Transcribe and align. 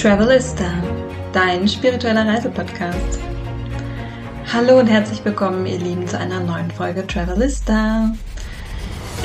Travelista, 0.00 0.64
dein 1.34 1.68
spiritueller 1.68 2.26
Reisepodcast. 2.26 3.18
Hallo 4.50 4.78
und 4.78 4.86
herzlich 4.86 5.22
willkommen, 5.26 5.66
ihr 5.66 5.76
Lieben, 5.76 6.08
zu 6.08 6.16
einer 6.16 6.40
neuen 6.40 6.70
Folge 6.70 7.06
Travelista. 7.06 8.10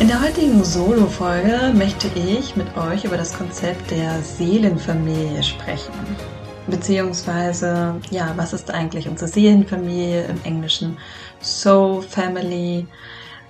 In 0.01 0.09
der 0.09 0.21
heutigen 0.21 0.61
Solo-Folge 0.65 1.71
möchte 1.73 2.09
ich 2.09 2.57
mit 2.57 2.67
euch 2.75 3.05
über 3.05 3.15
das 3.15 3.37
Konzept 3.37 3.89
der 3.89 4.21
Seelenfamilie 4.21 5.41
sprechen. 5.43 5.93
Beziehungsweise, 6.67 7.95
ja, 8.09 8.33
was 8.35 8.51
ist 8.51 8.69
eigentlich 8.69 9.07
unsere 9.07 9.31
Seelenfamilie 9.31 10.25
im 10.25 10.43
Englischen? 10.43 10.97
Soul 11.41 12.01
Family. 12.01 12.85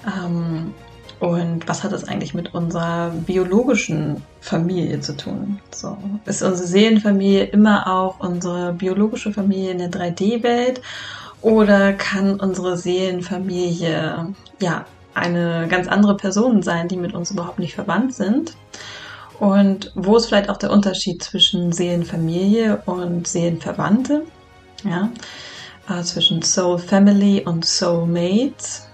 Ähm, 0.05 0.75
und 1.19 1.67
was 1.67 1.83
hat 1.83 1.91
das 1.91 2.03
eigentlich 2.05 2.33
mit 2.33 2.53
unserer 2.53 3.09
biologischen 3.09 4.21
Familie 4.41 4.99
zu 4.99 5.15
tun? 5.15 5.59
So, 5.71 5.97
ist 6.25 6.41
unsere 6.41 6.67
Seelenfamilie 6.67 7.45
immer 7.45 7.87
auch 7.87 8.19
unsere 8.19 8.73
biologische 8.73 9.31
Familie 9.31 9.71
in 9.71 9.77
der 9.77 9.91
3D-Welt? 9.91 10.81
Oder 11.41 11.93
kann 11.93 12.39
unsere 12.39 12.77
Seelenfamilie 12.77 14.33
ja 14.59 14.85
eine 15.13 15.67
ganz 15.69 15.87
andere 15.87 16.17
Person 16.17 16.63
sein, 16.63 16.87
die 16.87 16.97
mit 16.97 17.13
uns 17.13 17.31
überhaupt 17.31 17.59
nicht 17.59 17.75
verwandt 17.75 18.13
sind? 18.13 18.55
Und 19.39 19.91
wo 19.95 20.17
ist 20.17 20.27
vielleicht 20.27 20.49
auch 20.49 20.57
der 20.57 20.71
Unterschied 20.71 21.23
zwischen 21.23 21.71
Seelenfamilie 21.71 22.81
und 22.85 23.27
Seelenverwandte? 23.27 24.23
Ja, 24.83 25.09
äh, 25.89 26.03
zwischen 26.03 26.41
Soul 26.41 26.79
Family 26.79 27.43
und 27.45 27.65
Soulmates. 27.65 28.87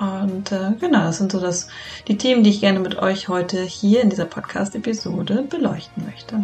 Und 0.00 0.50
äh, 0.50 0.72
genau, 0.80 1.04
das 1.04 1.18
sind 1.18 1.30
so 1.30 1.38
das, 1.38 1.68
die 2.08 2.16
Themen, 2.16 2.42
die 2.42 2.48
ich 2.48 2.62
gerne 2.62 2.80
mit 2.80 2.96
euch 2.96 3.28
heute 3.28 3.62
hier 3.62 4.00
in 4.00 4.08
dieser 4.08 4.24
Podcast-Episode 4.24 5.42
beleuchten 5.42 6.06
möchte. 6.06 6.42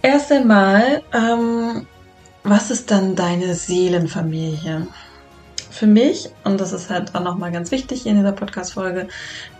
Erst 0.00 0.32
einmal, 0.32 1.02
ähm, 1.12 1.86
was 2.44 2.70
ist 2.70 2.90
dann 2.90 3.14
deine 3.14 3.54
Seelenfamilie? 3.54 4.86
Für 5.68 5.86
mich, 5.86 6.30
und 6.44 6.62
das 6.62 6.72
ist 6.72 6.88
halt 6.88 7.14
auch 7.14 7.22
nochmal 7.22 7.52
ganz 7.52 7.70
wichtig 7.70 8.06
in 8.06 8.16
dieser 8.16 8.32
Podcast-Folge, 8.32 9.08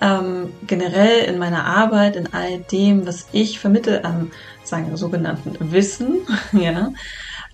ähm, 0.01 0.55
generell 0.67 1.25
in 1.25 1.37
meiner 1.37 1.67
Arbeit, 1.67 2.17
in 2.17 2.33
all 2.33 2.61
dem, 2.61 3.07
was 3.07 3.27
ich 3.33 3.59
vermittle 3.59 4.03
an, 4.07 4.31
sagen 4.65 4.97
sogenannten 4.97 5.71
Wissen, 5.71 6.21
ja, 6.53 6.93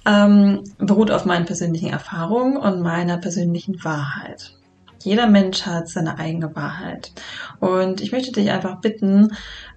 ähm, 0.06 0.64
beruht 0.78 1.11
auf 1.11 1.25
meinen 1.25 1.47
persönlichen 1.47 1.91
Erfahrungen 1.91 2.56
und 2.56 2.83
meiner 2.83 3.19
persönlichen 3.19 3.83
Wahrheit. 3.84 4.55
Jeder 5.03 5.27
Mensch 5.27 5.62
hat 5.67 5.89
seine 5.89 6.19
eigene 6.19 6.55
Wahrheit. 6.55 7.12
Und 7.61 8.00
ich 8.00 8.12
möchte 8.12 8.33
dich 8.33 8.50
einfach 8.50 8.80
bitten, 8.80 9.33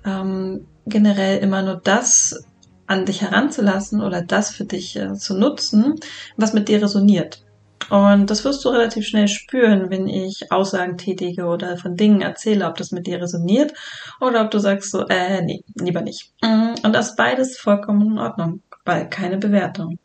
ähm, 0.05 0.67
generell 0.85 1.39
immer 1.39 1.63
nur 1.63 1.81
das 1.83 2.45
an 2.87 3.05
dich 3.05 3.21
heranzulassen 3.21 4.01
oder 4.01 4.21
das 4.21 4.51
für 4.51 4.65
dich 4.65 4.95
äh, 4.95 5.13
zu 5.15 5.35
nutzen, 5.35 5.95
was 6.37 6.53
mit 6.53 6.69
dir 6.69 6.81
resoniert. 6.81 7.43
Und 7.89 8.31
das 8.31 8.43
wirst 8.43 8.65
du 8.65 8.69
relativ 8.69 9.05
schnell 9.05 9.27
spüren, 9.27 9.89
wenn 9.89 10.07
ich 10.07 10.51
Aussagen 10.51 10.97
tätige 10.97 11.45
oder 11.45 11.77
von 11.77 11.95
Dingen 11.95 12.21
erzähle, 12.21 12.67
ob 12.67 12.77
das 12.77 12.91
mit 12.91 13.05
dir 13.05 13.21
resoniert 13.21 13.73
oder 14.21 14.41
ob 14.41 14.51
du 14.51 14.59
sagst 14.59 14.91
so, 14.91 15.05
äh, 15.07 15.41
nee, 15.43 15.63
lieber 15.75 16.01
nicht. 16.01 16.31
Mm, 16.41 16.73
und 16.83 16.93
das 16.93 17.15
beides 17.15 17.57
vollkommen 17.57 18.13
in 18.13 18.19
Ordnung 18.19 18.61
weil 18.85 19.09
keine 19.09 19.37
Bewertung. 19.37 19.99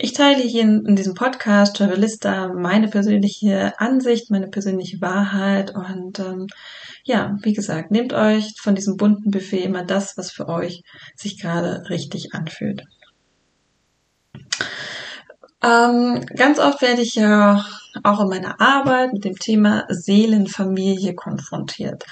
Ich 0.00 0.12
teile 0.12 0.42
hier 0.42 0.62
in, 0.62 0.94
diesem 0.94 1.14
Podcast 1.14 1.76
Travelista 1.76 2.48
meine 2.48 2.86
persönliche 2.86 3.72
Ansicht, 3.80 4.30
meine 4.30 4.46
persönliche 4.46 5.00
Wahrheit 5.00 5.74
und 5.74 6.20
ähm, 6.20 6.46
ja, 7.02 7.36
wie 7.42 7.52
gesagt, 7.52 7.90
nehmt 7.90 8.12
euch 8.12 8.54
von 8.60 8.76
diesem 8.76 8.96
bunten 8.96 9.32
Buffet 9.32 9.64
immer 9.64 9.82
das, 9.82 10.16
was 10.16 10.30
für 10.30 10.48
euch 10.48 10.82
sich 11.16 11.40
gerade 11.40 11.90
richtig 11.90 12.32
anfühlt. 12.32 12.84
Ähm, 15.64 16.24
ganz 16.36 16.60
oft 16.60 16.80
werde 16.80 17.02
ich 17.02 17.16
ja 17.16 17.64
auch 18.04 18.20
in 18.20 18.28
meiner 18.28 18.60
Arbeit 18.60 19.12
mit 19.12 19.24
dem 19.24 19.34
Thema 19.34 19.84
Seelenfamilie 19.88 21.14
konfrontiert. 21.14 22.04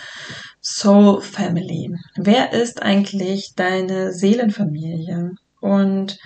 Soul 0.60 1.20
Family. 1.20 1.94
Wer 2.16 2.52
ist 2.52 2.82
eigentlich 2.82 3.54
deine 3.54 4.12
Seelenfamilie? 4.12 5.36
Und 5.66 6.18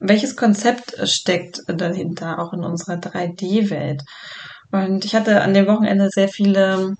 welches 0.00 0.36
Konzept 0.36 0.96
steckt 1.08 1.60
dahinter, 1.68 2.38
auch 2.38 2.52
in 2.52 2.64
unserer 2.64 2.96
3D-Welt. 2.96 4.02
Und 4.72 5.04
ich 5.04 5.14
hatte 5.14 5.42
an 5.42 5.54
dem 5.54 5.66
Wochenende 5.66 6.08
sehr 6.10 6.28
viele 6.28 6.94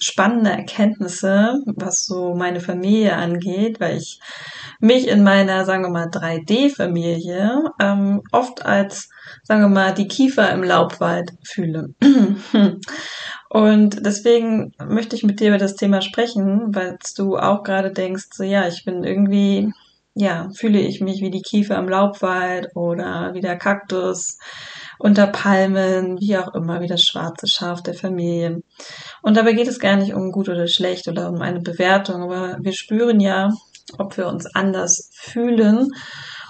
spannende 0.00 0.50
Erkenntnisse, 0.50 1.54
was 1.66 2.06
so 2.06 2.34
meine 2.34 2.60
Familie 2.60 3.14
angeht, 3.14 3.78
weil 3.78 3.98
ich 3.98 4.20
mich 4.80 5.06
in 5.06 5.22
meiner, 5.22 5.64
sagen 5.64 5.82
wir 5.82 5.90
mal, 5.90 6.08
3D-Familie 6.08 7.62
ähm, 7.78 8.22
oft 8.32 8.64
als, 8.64 9.10
sagen 9.42 9.60
wir 9.60 9.68
mal, 9.68 9.92
die 9.92 10.08
Kiefer 10.08 10.50
im 10.50 10.62
Laubwald 10.62 11.32
fühle. 11.44 11.94
Und 13.50 14.06
deswegen 14.06 14.72
möchte 14.82 15.14
ich 15.14 15.24
mit 15.24 15.40
dir 15.40 15.48
über 15.48 15.58
das 15.58 15.74
Thema 15.74 16.00
sprechen, 16.00 16.74
weil 16.74 16.96
du 17.16 17.36
auch 17.36 17.62
gerade 17.62 17.92
denkst, 17.92 18.28
so 18.32 18.44
ja, 18.44 18.66
ich 18.66 18.84
bin 18.86 19.04
irgendwie 19.04 19.70
ja, 20.14 20.48
fühle 20.54 20.78
ich 20.80 21.00
mich 21.00 21.22
wie 21.22 21.30
die 21.30 21.42
Kiefer 21.42 21.78
im 21.78 21.88
Laubwald 21.88 22.68
oder 22.74 23.30
wie 23.34 23.40
der 23.40 23.56
Kaktus 23.56 24.38
unter 24.98 25.26
Palmen, 25.26 26.20
wie 26.20 26.36
auch 26.36 26.54
immer, 26.54 26.80
wie 26.80 26.86
das 26.86 27.02
schwarze 27.02 27.46
Schaf 27.46 27.82
der 27.82 27.94
Familie. 27.94 28.62
Und 29.22 29.36
dabei 29.36 29.52
geht 29.52 29.68
es 29.68 29.80
gar 29.80 29.96
nicht 29.96 30.14
um 30.14 30.30
gut 30.30 30.48
oder 30.48 30.68
schlecht 30.68 31.08
oder 31.08 31.28
um 31.28 31.40
eine 31.40 31.60
Bewertung, 31.60 32.22
aber 32.22 32.58
wir 32.60 32.72
spüren 32.72 33.20
ja, 33.20 33.50
ob 33.98 34.16
wir 34.16 34.26
uns 34.26 34.46
anders 34.54 35.10
fühlen 35.12 35.88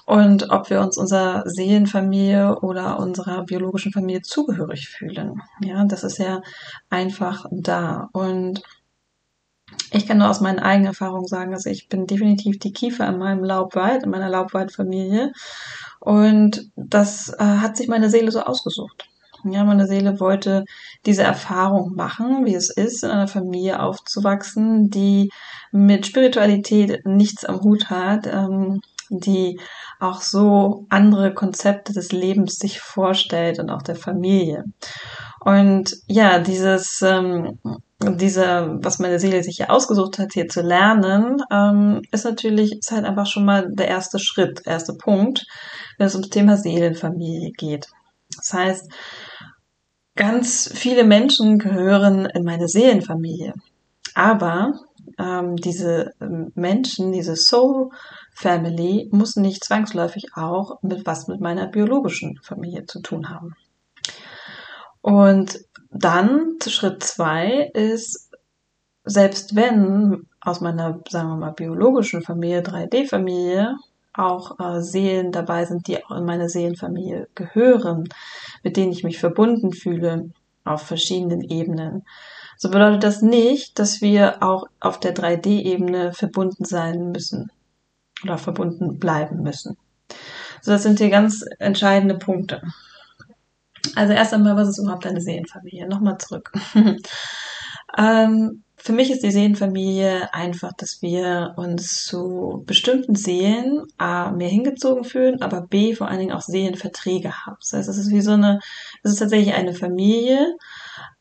und 0.07 0.51
ob 0.51 0.69
wir 0.69 0.81
uns 0.81 0.99
unserer 0.99 1.45
Seelenfamilie 1.47 2.59
oder 2.61 2.99
unserer 2.99 3.45
biologischen 3.45 3.93
Familie 3.93 4.23
zugehörig 4.23 4.89
fühlen. 4.89 5.41
Ja, 5.63 5.85
das 5.85 6.03
ist 6.03 6.19
ja 6.19 6.43
einfach 6.91 7.47
da. 7.51 8.09
Und 8.13 8.63
ich 9.91 10.07
kann 10.07 10.19
nur 10.19 10.31
aus 10.31 10.41
meinen 10.41 10.59
eigenen 10.59 10.89
Erfahrungen 10.89 11.27
sagen, 11.27 11.53
also 11.53 11.71
ich 11.71 11.89
bin 11.89 12.07
definitiv 12.07 12.59
die 12.59 12.73
Kiefer 12.73 13.07
in 13.09 13.19
meinem 13.19 13.45
Laubwald, 13.45 14.05
in 14.05 14.11
meiner 14.11 14.31
Laubwaldfamilie. 14.31 15.33
Und 16.01 16.71
das 16.77 17.29
äh, 17.39 17.45
hat 17.45 17.77
sich 17.77 17.89
meine 17.89 18.11
Seele 18.11 18.33
so 18.33 18.41
ausgesucht. 18.41 19.09
Ja, 19.45 19.65
meine 19.65 19.87
Seele 19.87 20.21
wollte 20.21 20.65
diese 21.05 21.23
Erfahrung 21.23 21.95
machen, 21.95 22.47
wie 22.47 22.55
es 22.55 22.71
ist, 22.71 23.03
in 23.03 23.11
einer 23.11 23.29
Familie 23.29 23.81
aufzuwachsen, 23.81 24.89
die 24.89 25.31
mit 25.73 26.07
Spiritualität 26.07 27.05
nichts 27.05 27.45
am 27.45 27.61
Hut 27.61 27.91
hat, 27.91 28.27
ähm, 28.27 28.81
die 29.11 29.59
auch 30.01 30.21
so 30.21 30.87
andere 30.89 31.35
Konzepte 31.35 31.93
des 31.93 32.13
Lebens 32.13 32.57
sich 32.57 32.81
vorstellt 32.81 33.59
und 33.59 33.71
auch 33.71 33.83
der 33.83 33.97
Familie. 33.97 34.65
Und 35.45 35.93
ja, 36.07 36.39
dieses 36.39 37.03
ähm, 37.03 37.59
diese, 38.11 38.79
was 38.83 38.99
meine 38.99 39.19
Seele 39.19 39.43
sich 39.43 39.57
hier 39.57 39.71
ausgesucht 39.71 40.19
hat, 40.19 40.33
hier 40.33 40.49
zu 40.49 40.63
lernen, 40.63 41.43
ähm, 41.51 42.03
ist 42.11 42.25
natürlich, 42.25 42.79
ist 42.79 42.91
halt 42.91 43.05
einfach 43.05 43.27
schon 43.27 43.45
mal 43.45 43.71
der 43.73 43.89
erste 43.89 44.19
Schritt, 44.19 44.63
erste 44.67 44.95
Punkt, 44.95 45.47
wenn 45.99 46.07
es 46.07 46.15
ums 46.15 46.31
Thema 46.31 46.57
Seelenfamilie 46.57 47.53
geht. 47.53 47.89
Das 48.37 48.53
heißt, 48.53 48.91
ganz 50.17 50.71
viele 50.75 51.05
Menschen 51.05 51.59
gehören 51.59 52.27
in 52.27 52.45
meine 52.45 52.69
Seelenfamilie. 52.69 53.55
Aber 54.15 54.73
ähm, 55.19 55.57
diese 55.57 56.13
ähm, 56.21 56.53
Menschen, 56.55 57.13
diese 57.13 57.37
Soul 57.37 57.91
Family, 58.35 59.09
muss 59.13 59.37
nicht 59.37 59.65
zwangsläufig 59.65 60.29
auch 60.35 60.83
mit 60.83 61.07
was 61.07 61.29
mit 61.29 61.41
meiner 61.41 61.67
biologischen 61.67 62.39
Familie 62.43 62.87
zu 62.87 63.01
tun 63.01 63.29
haben. 63.29 63.55
Und 65.03 65.61
dann 65.91 66.57
Schritt 66.67 67.03
zwei 67.03 67.71
ist, 67.75 68.31
selbst 69.05 69.55
wenn 69.55 70.27
aus 70.41 70.61
meiner, 70.61 71.01
sagen 71.09 71.29
wir 71.29 71.37
mal, 71.37 71.53
biologischen 71.53 72.23
Familie, 72.23 72.63
3D-Familie, 72.63 73.77
auch 74.15 74.59
äh, 74.61 74.81
Seelen 74.81 75.33
dabei 75.33 75.65
sind, 75.65 75.87
die 75.87 76.05
auch 76.05 76.11
in 76.13 76.25
meine 76.25 76.49
Seelenfamilie 76.49 77.29
gehören, 77.35 78.09
mit 78.63 78.77
denen 78.77 78.93
ich 78.93 79.05
mich 79.05 79.19
verbunden 79.19 79.73
fühle 79.73 80.31
auf 80.65 80.83
verschiedenen 80.83 81.41
Ebenen. 81.41 82.05
So 82.57 82.71
bedeutet 82.71 83.03
das 83.03 83.23
nicht, 83.23 83.79
dass 83.79 84.03
wir 84.03 84.43
auch 84.43 84.67
auf 84.81 85.01
der 85.01 85.15
3D-Ebene 85.15 86.13
verbunden 86.13 86.65
sein 86.65 87.11
müssen 87.11 87.51
oder 88.23 88.39
verbunden 88.39 88.99
bleiben 88.99 89.43
müssen. 89.43 89.77
So, 90.61 90.71
das 90.71 90.85
sind 90.85 90.99
hier 90.99 91.11
ganz 91.11 91.45
entscheidende 91.59 92.17
Punkte. 92.17 92.63
Also 93.97 94.13
erst 94.13 94.33
einmal, 94.33 94.57
was 94.57 94.69
ist 94.69 94.79
überhaupt 94.79 95.07
eine 95.07 95.21
Seelenfamilie? 95.21 95.89
Nochmal 95.89 96.19
zurück. 96.19 96.53
ähm, 97.99 98.63
für 98.77 98.93
mich 98.93 99.13
ist 99.13 99.23
die 99.23 99.31
Seelenfamilie 99.31 100.35
einfach, 100.35 100.73
dass 100.77 101.03
wir 101.03 101.55
uns 101.57 102.05
zu 102.05 102.65
bestimmten 102.67 103.15
Seelen 103.15 103.85
A, 103.97 104.33
mehr 104.33 104.49
hingezogen 104.49 105.05
fühlen, 105.05 105.41
aber 105.41 105.61
B, 105.61 105.95
vor 105.95 106.09
allen 106.09 106.19
Dingen 106.19 106.33
auch 106.33 106.41
Seelenverträge 106.41 107.47
haben. 107.47 107.57
Das 107.61 107.75
heißt, 107.75 107.89
es 107.89 107.97
ist 107.97 108.11
wie 108.11 108.23
so 108.23 108.33
eine, 108.33 108.59
es 109.05 109.13
ist 109.13 109.19
tatsächlich 109.21 109.55
eine 109.55 109.73
Familie, 109.73 110.57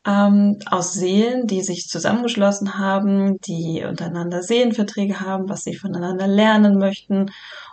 ähm, 0.06 0.58
aus 0.66 0.94
Seelen, 0.94 1.46
die 1.46 1.62
sich 1.62 1.88
zusammengeschlossen 1.88 2.78
haben, 2.78 3.38
die 3.40 3.84
untereinander 3.88 4.42
Seelenverträge 4.42 5.20
haben, 5.20 5.48
was 5.48 5.64
sie 5.64 5.74
voneinander 5.74 6.26
lernen 6.26 6.78
möchten 6.78 7.30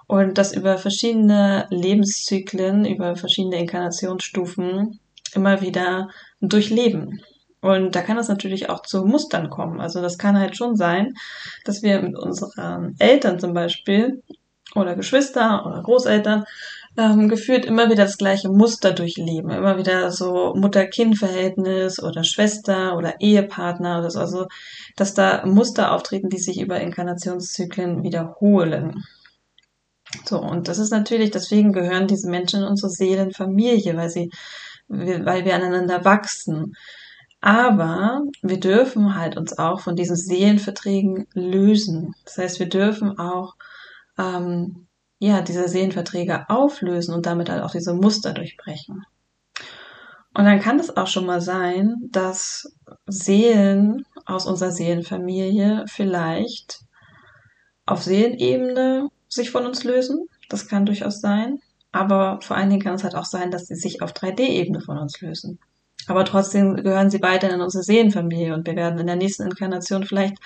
und 0.07 0.37
das 0.37 0.53
über 0.53 0.77
verschiedene 0.77 1.67
Lebenszyklen, 1.69 2.85
über 2.85 3.15
verschiedene 3.15 3.59
Inkarnationsstufen 3.59 4.99
immer 5.33 5.61
wieder 5.61 6.09
durchleben. 6.41 7.21
Und 7.61 7.95
da 7.95 8.01
kann 8.01 8.17
es 8.17 8.29
natürlich 8.29 8.69
auch 8.69 8.81
zu 8.83 9.05
Mustern 9.05 9.49
kommen. 9.49 9.81
Also 9.81 10.01
das 10.01 10.17
kann 10.17 10.39
halt 10.39 10.55
schon 10.55 10.75
sein, 10.75 11.13
dass 11.65 11.83
wir 11.83 12.01
mit 12.01 12.17
unseren 12.17 12.95
Eltern 12.99 13.39
zum 13.39 13.53
Beispiel 13.53 14.23
oder 14.75 14.95
Geschwister 14.95 15.65
oder 15.65 15.81
Großeltern 15.81 16.45
ähm, 16.97 17.29
gefühlt 17.29 17.65
immer 17.65 17.89
wieder 17.89 18.03
das 18.03 18.17
gleiche 18.17 18.49
Muster 18.49 18.91
durchleben. 18.91 19.51
Immer 19.51 19.77
wieder 19.77 20.11
so 20.11 20.53
Mutter-Kind-Verhältnis 20.55 22.01
oder 22.01 22.23
Schwester 22.23 22.97
oder 22.97 23.21
Ehepartner 23.21 23.99
oder 23.99 24.11
so. 24.11 24.19
Also, 24.19 24.47
dass 24.95 25.13
da 25.13 25.45
Muster 25.45 25.93
auftreten, 25.93 26.29
die 26.29 26.39
sich 26.39 26.59
über 26.59 26.79
Inkarnationszyklen 26.79 28.03
wiederholen. 28.03 29.03
So, 30.25 30.39
und 30.39 30.67
das 30.67 30.79
ist 30.79 30.91
natürlich, 30.91 31.31
deswegen 31.31 31.71
gehören 31.71 32.07
diese 32.07 32.29
Menschen 32.29 32.61
in 32.61 32.67
unsere 32.67 32.89
Seelenfamilie, 32.89 33.95
weil 33.95 34.09
sie, 34.09 34.31
weil 34.87 35.45
wir 35.45 35.55
aneinander 35.55 36.03
wachsen. 36.03 36.73
Aber 37.41 38.23
wir 38.41 38.59
dürfen 38.59 39.15
halt 39.15 39.37
uns 39.37 39.57
auch 39.57 39.79
von 39.79 39.95
diesen 39.95 40.17
Seelenverträgen 40.17 41.27
lösen. 41.33 42.13
Das 42.25 42.37
heißt, 42.37 42.59
wir 42.59 42.67
dürfen 42.67 43.17
auch 43.17 43.55
ähm, 44.17 44.88
ja, 45.19 45.41
diese 45.41 45.67
Seelenverträge 45.67 46.49
auflösen 46.49 47.13
und 47.13 47.25
damit 47.25 47.49
halt 47.49 47.61
auch 47.61 47.71
diese 47.71 47.93
Muster 47.93 48.33
durchbrechen. 48.33 49.05
Und 50.33 50.45
dann 50.45 50.61
kann 50.61 50.79
es 50.79 50.95
auch 50.95 51.07
schon 51.07 51.25
mal 51.25 51.41
sein, 51.41 51.95
dass 52.11 52.73
Seelen 53.07 54.05
aus 54.25 54.45
unserer 54.45 54.71
Seelenfamilie 54.71 55.85
vielleicht 55.87 56.81
auf 57.85 58.03
Seelenebene 58.03 59.09
sich 59.27 59.51
von 59.51 59.65
uns 59.65 59.83
lösen. 59.83 60.27
Das 60.49 60.67
kann 60.67 60.85
durchaus 60.85 61.19
sein. 61.19 61.59
Aber 61.91 62.39
vor 62.41 62.55
allen 62.55 62.69
Dingen 62.69 62.81
kann 62.81 62.93
es 62.93 63.03
halt 63.03 63.15
auch 63.15 63.25
sein, 63.25 63.51
dass 63.51 63.65
sie 63.65 63.75
sich 63.75 64.01
auf 64.01 64.13
3D-Ebene 64.13 64.79
von 64.79 64.97
uns 64.97 65.19
lösen. 65.21 65.59
Aber 66.09 66.25
trotzdem 66.25 66.75
gehören 66.75 67.09
sie 67.09 67.21
weiter 67.21 67.49
in 67.49 67.61
unsere 67.61 67.83
Seelenfamilie 67.83 68.53
und 68.53 68.65
wir 68.65 68.75
werden 68.75 68.99
in 68.99 69.07
der 69.07 69.15
nächsten 69.15 69.43
Inkarnation 69.43 70.03
vielleicht 70.03 70.37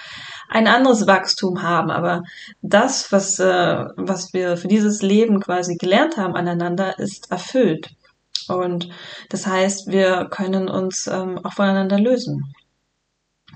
ein 0.49 0.67
anderes 0.67 1.07
Wachstum 1.07 1.61
haben. 1.63 1.89
Aber 1.89 2.23
das, 2.61 3.11
was, 3.11 3.39
äh, 3.39 3.85
was 3.95 4.33
wir 4.33 4.57
für 4.57 4.67
dieses 4.67 5.01
Leben 5.01 5.39
quasi 5.39 5.75
gelernt 5.75 6.17
haben 6.17 6.35
aneinander, 6.35 6.99
ist 6.99 7.31
erfüllt. 7.31 7.89
Und 8.49 8.89
das 9.29 9.47
heißt, 9.47 9.87
wir 9.87 10.27
können 10.29 10.67
uns 10.67 11.07
ähm, 11.07 11.39
auch 11.43 11.53
voneinander 11.53 11.97
lösen. 11.97 12.53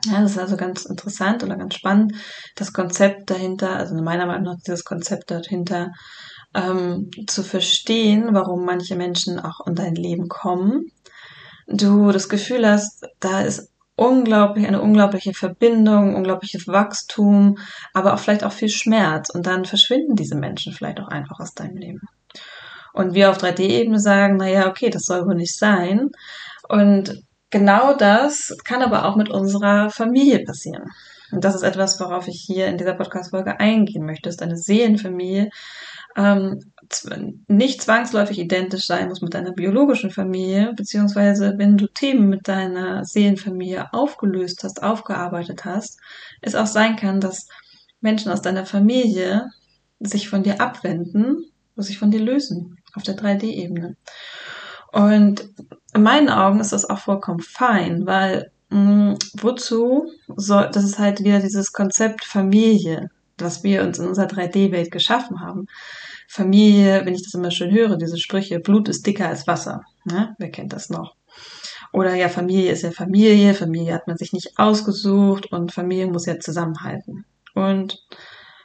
Ja, 0.06 0.22
das 0.22 0.32
ist 0.32 0.40
also 0.40 0.56
ganz 0.56 0.86
interessant 0.86 1.44
oder 1.44 1.58
ganz 1.58 1.76
spannend, 1.76 2.14
das 2.56 2.72
Konzept 2.72 3.30
dahinter, 3.30 3.76
also 3.76 3.96
meiner 3.96 4.28
Meinung 4.28 4.44
nach 4.44 4.62
dieses 4.66 4.86
Konzept 4.86 5.32
dahinter, 5.32 5.92
ähm, 6.54 7.10
zu 7.28 7.44
verstehen, 7.44 8.30
warum 8.32 8.64
manche 8.64 8.96
Menschen 8.96 9.40
auch 9.40 9.66
in 9.68 9.76
dein 9.76 9.96
Leben 9.96 10.30
kommen 10.30 10.92
du 11.68 12.12
das 12.12 12.30
Gefühl 12.30 12.68
hast, 12.68 13.06
da 13.20 13.42
ist 13.42 13.70
unglaublich, 13.96 14.68
eine 14.68 14.82
unglaubliche 14.82 15.34
Verbindung, 15.34 16.16
unglaubliches 16.16 16.68
Wachstum, 16.68 17.58
aber 17.94 18.14
auch 18.14 18.20
vielleicht 18.20 18.44
auch 18.44 18.54
viel 18.54 18.70
Schmerz. 18.70 19.30
Und 19.30 19.48
dann 19.48 19.66
verschwinden 19.66 20.16
diese 20.16 20.36
Menschen 20.36 20.74
vielleicht 20.74 21.00
auch 21.00 21.10
einfach 21.10 21.40
aus 21.40 21.54
deinem 21.54 21.78
Leben. 21.78 22.02
Und 22.94 23.14
wir 23.14 23.30
auf 23.30 23.38
3D-Ebene 23.38 24.00
sagen, 24.00 24.38
naja, 24.38 24.68
okay, 24.70 24.90
das 24.90 25.04
soll 25.04 25.26
wohl 25.26 25.36
nicht 25.36 25.58
sein. 25.58 26.10
Und 26.70 27.24
genau 27.50 27.96
das 27.96 28.56
kann 28.64 28.82
aber 28.82 29.06
auch 29.06 29.16
mit 29.16 29.30
unserer 29.30 29.90
Familie 29.90 30.44
passieren. 30.44 30.90
Und 31.32 31.44
das 31.44 31.56
ist 31.56 31.64
etwas, 31.64 32.00
worauf 32.00 32.28
ich 32.28 32.42
hier 32.42 32.68
in 32.68 32.78
dieser 32.78 32.94
Podcast-Folge 32.94 33.60
eingehen 33.60 34.06
möchte. 34.06 34.30
Ist 34.30 34.42
eine 34.42 34.58
Seelenfamilie, 34.58 35.50
ähm, 36.18 36.60
nicht 37.48 37.82
zwangsläufig 37.82 38.40
identisch 38.40 38.88
sein 38.88 39.10
muss 39.10 39.22
mit 39.22 39.34
deiner 39.34 39.52
biologischen 39.52 40.10
Familie, 40.10 40.74
beziehungsweise 40.76 41.54
wenn 41.58 41.78
du 41.78 41.88
Themen 41.88 42.30
mit 42.30 42.48
deiner 42.48 43.06
Seelenfamilie 43.06 43.94
aufgelöst 43.94 44.64
hast, 44.64 44.84
aufgearbeitet 44.84 45.66
hast, 45.66 46.00
es 46.42 46.56
auch 46.56 46.66
sein 46.66 46.96
kann, 46.96 47.20
dass 47.20 47.48
Menschen 48.02 48.32
aus 48.32 48.42
deiner 48.42 48.66
Familie 48.66 49.50
sich 50.00 50.30
von 50.30 50.44
dir 50.44 50.62
abwenden, 50.62 51.46
sich 51.76 52.00
von 52.00 52.12
dir 52.12 52.22
lösen 52.22 52.78
auf 52.96 53.04
der 53.04 53.18
3D-Ebene. 53.18 53.96
Und 54.92 55.50
in 55.94 56.04
meinen 56.04 56.30
Augen 56.30 56.60
ist 56.60 56.72
das 56.72 56.90
auch 56.90 57.00
vollkommen 57.00 57.42
fein, 57.42 58.06
weil 58.06 58.52
mh, 58.70 59.12
mm, 59.12 59.18
wozu 59.40 60.10
soll, 60.36 60.70
das 60.72 60.84
ist 60.84 61.00
halt 61.00 61.20
wieder 61.20 61.40
dieses 61.40 61.74
Konzept 61.74 62.26
Familie, 62.26 63.10
was 63.42 63.64
wir 63.64 63.84
uns 63.84 64.00
in 64.00 64.08
unserer 64.08 64.28
3D-Welt 64.28 64.92
geschaffen 64.92 65.42
haben. 65.42 65.68
Familie, 66.28 67.06
wenn 67.06 67.16
ich 67.16 67.24
das 67.24 67.34
immer 67.34 67.52
schön 67.52 67.72
höre, 67.72 67.98
diese 67.98 68.18
Sprüche, 68.18 68.60
Blut 68.60 68.90
ist 68.90 69.06
dicker 69.06 69.28
als 69.30 69.48
Wasser. 69.48 69.82
Ne? 70.06 70.36
Wer 70.38 70.52
kennt 70.52 70.74
das 70.74 70.90
noch? 70.90 71.16
Oder 71.94 72.16
ja, 72.16 72.30
Familie 72.30 72.72
ist 72.72 72.84
ja 72.84 72.92
Familie, 72.92 73.54
Familie 73.54 73.94
hat 73.94 74.08
man 74.08 74.18
sich 74.18 74.34
nicht 74.34 74.58
ausgesucht 74.58 75.52
und 75.52 75.72
Familie 75.72 76.08
muss 76.08 76.26
ja 76.26 76.40
zusammenhalten. 76.40 77.26
Und 77.54 78.04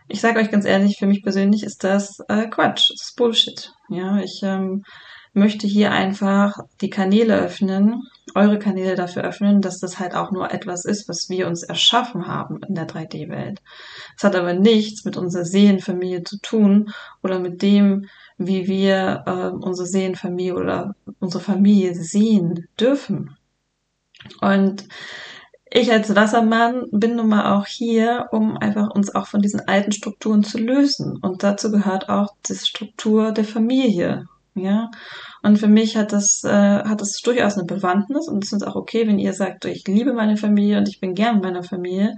ich 0.09 0.21
sage 0.21 0.41
euch 0.41 0.51
ganz 0.51 0.65
ehrlich, 0.65 0.99
für 0.99 1.07
mich 1.07 1.23
persönlich 1.23 1.63
ist 1.63 1.85
das 1.85 2.21
äh, 2.29 2.49
Quatsch, 2.49 2.91
das 2.91 3.03
ist 3.03 3.17
Bullshit. 3.17 3.73
Ja, 3.89 4.19
ich 4.19 4.43
ähm, 4.43 4.83
möchte 5.33 5.67
hier 5.67 5.93
einfach 5.93 6.59
die 6.81 6.91
Kanäle 6.91 7.39
öffnen, 7.39 8.03
eure 8.34 8.58
Kanäle 8.58 8.94
dafür 8.94 9.23
öffnen, 9.23 9.61
dass 9.61 9.79
das 9.79 9.99
halt 9.99 10.14
auch 10.14 10.31
nur 10.31 10.52
etwas 10.52 10.84
ist, 10.84 11.08
was 11.08 11.29
wir 11.29 11.46
uns 11.46 11.62
erschaffen 11.62 12.26
haben 12.26 12.61
in 12.67 12.75
der 12.75 12.87
3D-Welt. 12.87 13.61
Es 14.17 14.25
hat 14.25 14.37
aber 14.37 14.55
nichts 14.55 15.05
mit 15.05 15.17
unserer 15.17 15.44
Seelenfamilie 15.44 16.25
zu 16.25 16.38
tun 16.40 16.93
oder 17.23 17.38
mit 17.38 17.62
dem, 17.62 18.06
wie 18.38 18.67
wir 18.67 19.25
äh, 19.26 19.64
unsere 19.64 19.87
Seelenfamilie 19.87 20.55
oder 20.55 20.94
unsere 21.20 21.43
Familie 21.43 21.94
sehen 21.94 22.69
dürfen. 22.79 23.37
Und 24.40 24.87
ich 25.75 25.90
als 25.90 26.14
Wassermann 26.14 26.85
bin 26.90 27.17
nun 27.17 27.28
mal 27.28 27.56
auch 27.56 27.67
hier, 27.67 28.28
um 28.31 28.58
einfach 28.58 28.90
uns 28.90 29.14
auch 29.14 29.26
von 29.26 29.40
diesen 29.40 29.67
alten 29.69 29.93
Strukturen 29.93 30.44
zu 30.44 30.58
lösen. 30.58 31.17
Und 31.17 31.43
dazu 31.43 31.70
gehört 31.70 32.11
auch 32.11 32.35
die 32.46 32.55
Struktur 32.55 33.32
der 33.32 33.44
Familie. 33.44 34.26
Ja. 34.54 34.90
Und 35.43 35.58
für 35.58 35.69
mich 35.69 35.96
hat 35.96 36.12
das, 36.12 36.44
äh, 36.44 36.50
hat 36.50 37.00
das 37.00 37.16
durchaus 37.23 37.56
eine 37.56 37.64
Bewandtnis 37.64 38.28
und 38.28 38.44
es 38.44 38.52
ist 38.52 38.66
auch 38.66 38.76
okay, 38.76 39.06
wenn 39.06 39.18
ihr 39.18 39.32
sagt, 39.32 39.64
ich 39.64 39.87
liebe 39.87 40.12
meine 40.12 40.37
Familie 40.37 40.78
und 40.78 40.88
ich 40.88 41.00
bin 41.00 41.14
gern 41.14 41.37
mit 41.37 41.44
meiner 41.44 41.62
Familie. 41.62 42.16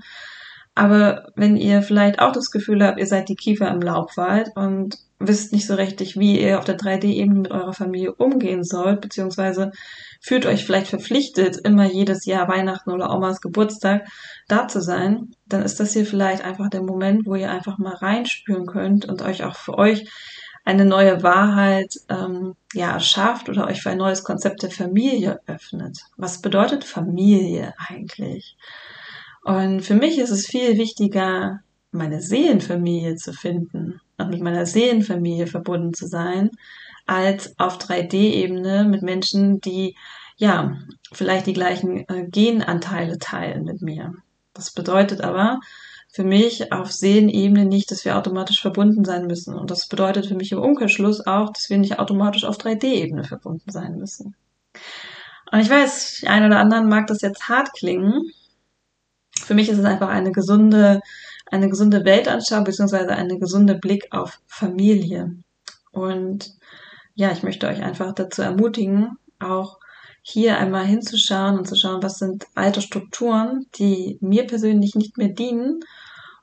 Aber 0.74 1.26
wenn 1.36 1.56
ihr 1.56 1.82
vielleicht 1.82 2.18
auch 2.18 2.32
das 2.32 2.50
Gefühl 2.50 2.84
habt, 2.84 2.98
ihr 2.98 3.06
seid 3.06 3.28
die 3.28 3.36
Kiefer 3.36 3.70
im 3.70 3.80
Laubwald 3.80 4.50
und 4.56 4.96
wisst 5.20 5.52
nicht 5.52 5.66
so 5.66 5.74
richtig, 5.74 6.18
wie 6.18 6.40
ihr 6.40 6.58
auf 6.58 6.64
der 6.64 6.76
3D-Ebene 6.76 7.40
mit 7.40 7.50
eurer 7.52 7.72
Familie 7.72 8.14
umgehen 8.14 8.64
sollt, 8.64 9.00
beziehungsweise 9.00 9.70
fühlt 10.20 10.46
euch 10.46 10.64
vielleicht 10.64 10.88
verpflichtet, 10.88 11.56
immer 11.64 11.84
jedes 11.84 12.26
Jahr 12.26 12.48
Weihnachten 12.48 12.90
oder 12.90 13.14
Omas 13.14 13.40
Geburtstag 13.40 14.08
da 14.48 14.66
zu 14.66 14.80
sein, 14.80 15.34
dann 15.46 15.62
ist 15.62 15.78
das 15.78 15.92
hier 15.92 16.06
vielleicht 16.06 16.44
einfach 16.44 16.68
der 16.68 16.82
Moment, 16.82 17.24
wo 17.24 17.36
ihr 17.36 17.50
einfach 17.50 17.78
mal 17.78 17.94
reinspüren 17.94 18.66
könnt 18.66 19.06
und 19.06 19.22
euch 19.22 19.44
auch 19.44 19.56
für 19.56 19.78
euch 19.78 20.08
eine 20.64 20.86
neue 20.86 21.22
Wahrheit 21.22 21.94
ähm, 22.08 22.56
ja 22.72 22.98
schafft 22.98 23.48
oder 23.48 23.66
euch 23.66 23.82
für 23.82 23.90
ein 23.90 23.98
neues 23.98 24.24
Konzept 24.24 24.62
der 24.62 24.70
Familie 24.70 25.40
öffnet. 25.46 25.98
Was 26.16 26.40
bedeutet 26.40 26.84
Familie 26.84 27.74
eigentlich? 27.76 28.56
Und 29.44 29.82
für 29.82 29.94
mich 29.94 30.18
ist 30.18 30.30
es 30.30 30.46
viel 30.46 30.78
wichtiger, 30.78 31.60
meine 31.90 32.22
Seelenfamilie 32.22 33.16
zu 33.16 33.32
finden 33.32 34.00
und 34.16 34.30
mit 34.30 34.40
meiner 34.40 34.64
Seelenfamilie 34.64 35.46
verbunden 35.46 35.92
zu 35.92 36.06
sein, 36.06 36.50
als 37.06 37.58
auf 37.58 37.78
3D-Ebene 37.78 38.84
mit 38.84 39.02
Menschen, 39.02 39.60
die 39.60 39.96
ja 40.36 40.78
vielleicht 41.12 41.46
die 41.46 41.52
gleichen 41.52 42.08
äh, 42.08 42.26
Genanteile 42.28 43.18
teilen 43.18 43.64
mit 43.64 43.82
mir. 43.82 44.14
Das 44.54 44.72
bedeutet 44.72 45.20
aber, 45.20 45.60
für 46.14 46.22
mich 46.22 46.72
auf 46.72 46.92
Seelenebene 46.92 47.64
nicht, 47.64 47.90
dass 47.90 48.04
wir 48.04 48.16
automatisch 48.16 48.62
verbunden 48.62 49.04
sein 49.04 49.26
müssen. 49.26 49.52
Und 49.52 49.72
das 49.72 49.88
bedeutet 49.88 50.26
für 50.26 50.36
mich 50.36 50.52
im 50.52 50.60
Umkehrschluss 50.60 51.26
auch, 51.26 51.52
dass 51.52 51.68
wir 51.70 51.76
nicht 51.76 51.98
automatisch 51.98 52.44
auf 52.44 52.56
3D-Ebene 52.56 53.24
verbunden 53.24 53.68
sein 53.72 53.98
müssen. 53.98 54.36
Und 55.50 55.58
ich 55.58 55.68
weiß, 55.68 56.22
einen 56.28 56.46
oder 56.46 56.60
anderen 56.60 56.88
mag 56.88 57.08
das 57.08 57.20
jetzt 57.20 57.48
hart 57.48 57.72
klingen. 57.72 58.30
Für 59.40 59.54
mich 59.54 59.68
ist 59.68 59.78
es 59.78 59.84
einfach 59.84 60.08
eine 60.08 60.30
gesunde, 60.30 61.00
eine 61.50 61.68
gesunde 61.68 62.04
Weltanschauung 62.04 62.62
beziehungsweise 62.62 63.10
eine 63.10 63.40
gesunde 63.40 63.74
Blick 63.74 64.06
auf 64.12 64.38
Familie. 64.46 65.34
Und 65.90 66.54
ja, 67.16 67.32
ich 67.32 67.42
möchte 67.42 67.66
euch 67.66 67.82
einfach 67.82 68.12
dazu 68.12 68.40
ermutigen, 68.40 69.18
auch 69.40 69.80
hier 70.22 70.58
einmal 70.58 70.84
hinzuschauen 70.84 71.58
und 71.58 71.66
zu 71.66 71.74
schauen, 71.74 72.04
was 72.04 72.18
sind 72.18 72.46
alte 72.54 72.82
Strukturen, 72.82 73.66
die 73.74 74.16
mir 74.20 74.46
persönlich 74.46 74.94
nicht 74.94 75.18
mehr 75.18 75.30
dienen 75.30 75.80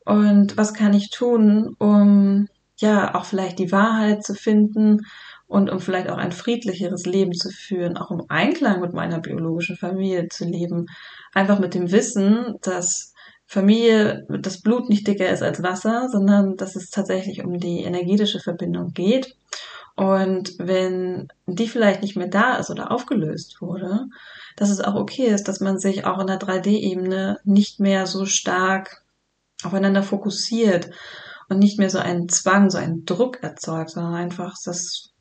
und 0.06 0.58
was 0.58 0.74
kann 0.74 0.94
ich 0.94 1.10
tun, 1.10 1.76
um 1.80 2.48
ja 2.78 3.16
auch 3.16 3.26
vielleicht 3.26 3.60
die 3.60 3.72
Wahrheit 3.72 4.24
zu 4.24 4.34
finden 4.34 5.06
und 5.48 5.70
um 5.70 5.80
vielleicht 5.80 6.10
auch 6.10 6.18
ein 6.18 6.32
friedlicheres 6.32 7.06
Leben 7.06 7.34
zu 7.34 7.50
führen, 7.50 7.98
auch 7.98 8.10
im 8.10 8.24
Einklang 8.30 8.82
mit 8.82 8.94
meiner 8.94 9.20
biologischen 9.20 9.76
Familie 9.76 10.28
zu 10.30 10.46
leben. 10.46 10.88
Einfach 11.34 11.60
mit 11.60 11.74
dem 11.74 11.92
Wissen, 11.92 12.56
dass 12.62 13.14
Familie, 13.46 14.26
das 14.30 14.62
Blut 14.62 14.90
nicht 14.90 15.06
dicker 15.06 15.30
ist 15.30 15.44
als 15.44 15.62
Wasser, 15.62 16.08
sondern 16.10 16.56
dass 16.56 16.78
es 16.78 16.90
tatsächlich 16.90 17.44
um 17.44 17.60
die 17.60 17.84
energetische 17.84 18.40
Verbindung 18.40 18.94
geht. 18.94 19.36
Und 19.98 20.54
wenn 20.58 21.28
die 21.48 21.68
vielleicht 21.68 22.02
nicht 22.02 22.16
mehr 22.16 22.30
da 22.30 22.56
ist 22.56 22.70
oder 22.70 22.92
aufgelöst 22.92 23.62
wurde, 23.62 24.08
dass 24.56 24.70
es 24.70 24.80
auch 24.80 24.96
okay 24.96 25.26
ist, 25.26 25.50
dass 25.50 25.60
man 25.60 25.80
sich 25.80 26.06
auch 26.06 26.20
in 26.20 26.28
der 26.28 26.40
3D-Ebene 26.40 27.40
nicht 27.44 27.82
mehr 27.82 28.08
so 28.08 28.26
stark 28.26 29.01
aufeinander 29.64 30.04
fokussiert 30.04 30.90
und 31.50 31.60
nicht 31.60 31.80
mehr 31.80 31.90
so 31.90 32.00
einen 32.00 32.30
Zwang, 32.30 32.70
so 32.70 32.78
einen 32.78 33.06
Druck 33.06 33.44
erzeugt, 33.44 33.92
sondern 33.92 34.16
einfach 34.16 34.56
das 34.64 35.12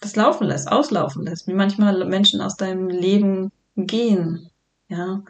das 0.00 0.16
laufen 0.16 0.46
lässt, 0.46 0.72
auslaufen 0.72 1.24
lässt, 1.24 1.46
wie 1.46 1.52
manchmal 1.52 2.04
Menschen 2.06 2.40
aus 2.40 2.56
deinem 2.56 2.88
Leben 2.88 3.52
gehen, 3.76 4.50
ja. 4.88 5.22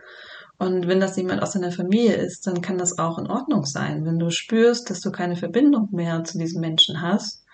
Und 0.58 0.86
wenn 0.86 1.00
das 1.00 1.16
jemand 1.16 1.42
aus 1.42 1.52
deiner 1.52 1.72
Familie 1.72 2.14
ist, 2.14 2.46
dann 2.46 2.60
kann 2.60 2.76
das 2.76 2.98
auch 2.98 3.18
in 3.18 3.28
Ordnung 3.28 3.64
sein. 3.64 4.04
Wenn 4.04 4.18
du 4.18 4.30
spürst, 4.30 4.90
dass 4.90 5.00
du 5.00 5.10
keine 5.10 5.36
Verbindung 5.36 5.88
mehr 5.90 6.22
zu 6.22 6.38
diesem 6.38 6.60
Menschen 6.60 7.00
hast, 7.00 7.44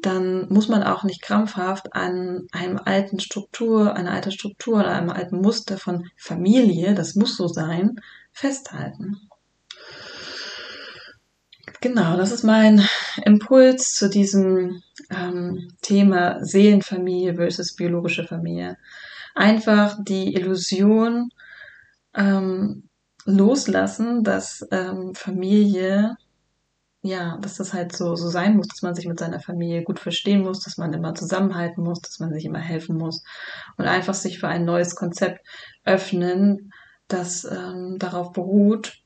dann 0.00 0.48
muss 0.48 0.68
man 0.68 0.82
auch 0.82 1.04
nicht 1.04 1.20
krampfhaft 1.22 1.92
an 1.92 2.46
einem 2.50 2.78
alten 2.82 3.20
Struktur, 3.20 3.94
einer 3.94 4.12
alten 4.12 4.32
Struktur 4.32 4.80
oder 4.80 4.92
einem 4.92 5.10
alten 5.10 5.40
Muster 5.40 5.76
von 5.76 6.08
Familie, 6.16 6.94
das 6.94 7.14
muss 7.14 7.36
so 7.36 7.46
sein, 7.46 7.96
festhalten. 8.32 9.27
Genau, 11.80 12.16
das 12.16 12.32
ist 12.32 12.42
mein 12.42 12.82
Impuls 13.24 13.94
zu 13.94 14.10
diesem 14.10 14.82
ähm, 15.10 15.68
Thema 15.80 16.44
Seelenfamilie 16.44 17.34
versus 17.36 17.76
biologische 17.76 18.24
Familie. 18.24 18.76
Einfach 19.36 19.96
die 20.02 20.34
Illusion 20.34 21.30
ähm, 22.14 22.88
loslassen, 23.26 24.24
dass 24.24 24.66
ähm, 24.72 25.14
Familie, 25.14 26.16
ja, 27.02 27.38
dass 27.38 27.56
das 27.58 27.72
halt 27.74 27.94
so, 27.94 28.16
so 28.16 28.28
sein 28.28 28.56
muss, 28.56 28.66
dass 28.66 28.82
man 28.82 28.96
sich 28.96 29.06
mit 29.06 29.20
seiner 29.20 29.38
Familie 29.38 29.84
gut 29.84 30.00
verstehen 30.00 30.42
muss, 30.42 30.60
dass 30.64 30.78
man 30.78 30.92
immer 30.92 31.14
zusammenhalten 31.14 31.84
muss, 31.84 32.00
dass 32.00 32.18
man 32.18 32.32
sich 32.32 32.44
immer 32.44 32.58
helfen 32.58 32.96
muss 32.96 33.22
und 33.76 33.86
einfach 33.86 34.14
sich 34.14 34.40
für 34.40 34.48
ein 34.48 34.64
neues 34.64 34.96
Konzept 34.96 35.46
öffnen, 35.84 36.72
das 37.06 37.44
ähm, 37.44 37.98
darauf 38.00 38.32
beruht, 38.32 38.98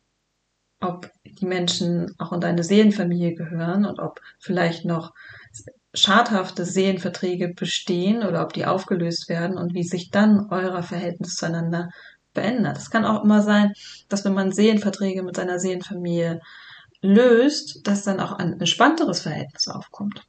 ob 0.83 1.11
die 1.25 1.47
Menschen 1.47 2.15
auch 2.19 2.33
in 2.33 2.41
deine 2.41 2.65
Seelenfamilie 2.65 3.35
gehören 3.35 3.87
und 3.87 3.99
ob 3.99 4.21
vielleicht 4.39 4.85
noch 4.85 5.13
schadhafte 5.95 6.65
Seelenverträge 6.65 7.49
bestehen 7.55 8.23
oder 8.23 8.43
ob 8.43 8.53
die 8.53 8.67
aufgelöst 8.67 9.29
werden 9.29 9.59
und 9.59 9.75
wie 9.75 9.83
sich 9.83 10.11
dann 10.11 10.49
euer 10.51 10.83
Verhältnis 10.83 11.37
zueinander 11.37 11.91
verändert. 12.35 12.79
Es 12.79 12.91
kann 12.91 13.05
auch 13.05 13.25
immer 13.25 13.43
sein, 13.43 13.73
dass 14.09 14.25
wenn 14.25 14.35
man 14.35 14.53
Seelenverträge 14.53 15.23
mit 15.23 15.37
seiner 15.37 15.59
Seelenfamilie 15.59 16.41
löst, 17.03 17.87
dass 17.87 18.05
dann 18.05 18.21
auch 18.21 18.33
ein 18.33 18.59
entspannteres 18.59 19.21
Verhältnis 19.21 19.69
aufkommt. 19.69 20.23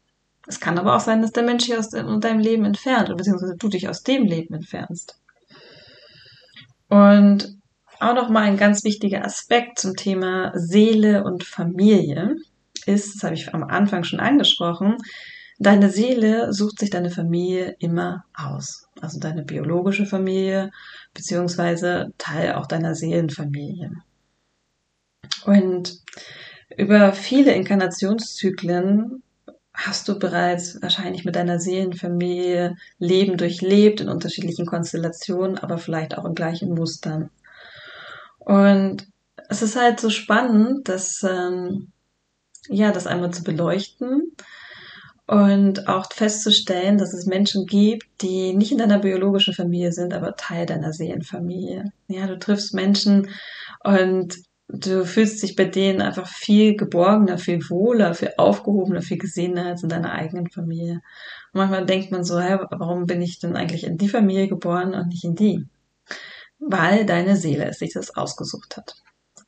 Es 0.47 0.59
kann 0.59 0.77
aber 0.77 0.95
auch 0.95 0.99
sein, 0.99 1.21
dass 1.21 1.31
der 1.31 1.43
Mensch 1.43 1.63
sich 1.63 1.77
aus 1.77 1.89
deinem 1.89 2.39
Leben 2.39 2.65
entfernt, 2.65 3.15
beziehungsweise 3.15 3.55
du 3.55 3.69
dich 3.69 3.87
aus 3.87 4.03
dem 4.03 4.25
Leben 4.25 4.53
entfernst. 4.53 5.17
Und 6.89 7.57
auch 8.03 8.15
noch 8.15 8.29
mal 8.29 8.43
ein 8.43 8.57
ganz 8.57 8.83
wichtiger 8.83 9.25
Aspekt 9.25 9.79
zum 9.79 9.95
Thema 9.95 10.51
Seele 10.55 11.23
und 11.23 11.43
Familie 11.43 12.35
ist, 12.85 13.15
das 13.15 13.23
habe 13.23 13.35
ich 13.35 13.53
am 13.53 13.63
Anfang 13.63 14.03
schon 14.03 14.19
angesprochen, 14.19 14.97
deine 15.59 15.89
Seele 15.89 16.53
sucht 16.53 16.79
sich 16.79 16.89
deine 16.89 17.09
Familie 17.09 17.75
immer 17.79 18.25
aus. 18.33 18.87
Also 19.01 19.19
deine 19.19 19.43
biologische 19.43 20.05
Familie, 20.05 20.71
beziehungsweise 21.13 22.11
Teil 22.17 22.53
auch 22.53 22.67
deiner 22.67 22.95
Seelenfamilie. 22.95 23.91
Und 25.45 25.99
über 26.77 27.13
viele 27.13 27.53
Inkarnationszyklen 27.53 29.23
hast 29.73 30.07
du 30.07 30.19
bereits 30.19 30.81
wahrscheinlich 30.81 31.25
mit 31.25 31.35
deiner 31.35 31.59
Seelenfamilie 31.59 32.75
Leben 32.99 33.37
durchlebt 33.37 34.01
in 34.01 34.09
unterschiedlichen 34.09 34.65
Konstellationen, 34.65 35.57
aber 35.57 35.77
vielleicht 35.77 36.17
auch 36.17 36.25
in 36.25 36.35
gleichen 36.35 36.73
Mustern. 36.73 37.29
Und 38.45 39.07
es 39.49 39.61
ist 39.61 39.75
halt 39.75 39.99
so 39.99 40.09
spannend, 40.09 40.89
dass 40.89 41.23
ähm, 41.23 41.91
ja, 42.69 42.91
das 42.91 43.07
einmal 43.07 43.31
zu 43.31 43.43
beleuchten 43.43 44.35
und 45.25 45.87
auch 45.87 46.11
festzustellen, 46.11 46.97
dass 46.97 47.13
es 47.13 47.25
Menschen 47.25 47.65
gibt, 47.65 48.05
die 48.21 48.53
nicht 48.53 48.71
in 48.71 48.77
deiner 48.77 48.99
biologischen 48.99 49.53
Familie 49.53 49.91
sind, 49.91 50.13
aber 50.13 50.35
Teil 50.35 50.65
deiner 50.65 50.93
Seelenfamilie. 50.93 51.91
Ja, 52.07 52.27
du 52.27 52.37
triffst 52.37 52.73
Menschen 52.73 53.29
und 53.83 54.35
du 54.67 55.05
fühlst 55.05 55.41
dich 55.43 55.55
bei 55.55 55.65
denen 55.65 56.01
einfach 56.01 56.27
viel 56.27 56.75
geborgener, 56.75 57.37
viel 57.37 57.59
wohler, 57.69 58.13
viel 58.15 58.31
aufgehobener, 58.37 59.01
viel 59.01 59.17
gesehener 59.17 59.67
als 59.67 59.83
in 59.83 59.89
deiner 59.89 60.11
eigenen 60.11 60.49
Familie. 60.49 61.01
Und 61.53 61.59
manchmal 61.59 61.85
denkt 61.85 62.11
man 62.11 62.23
so, 62.23 62.39
hey, 62.39 62.59
warum 62.71 63.05
bin 63.05 63.21
ich 63.21 63.39
denn 63.39 63.55
eigentlich 63.55 63.85
in 63.85 63.97
die 63.97 64.09
Familie 64.09 64.47
geboren 64.47 64.93
und 64.93 65.07
nicht 65.07 65.23
in 65.23 65.35
die? 65.35 65.65
Weil 66.67 67.05
deine 67.05 67.35
Seele 67.35 67.65
es 67.65 67.79
sich 67.79 67.93
das 67.93 68.15
ausgesucht 68.15 68.77
hat. 68.77 68.95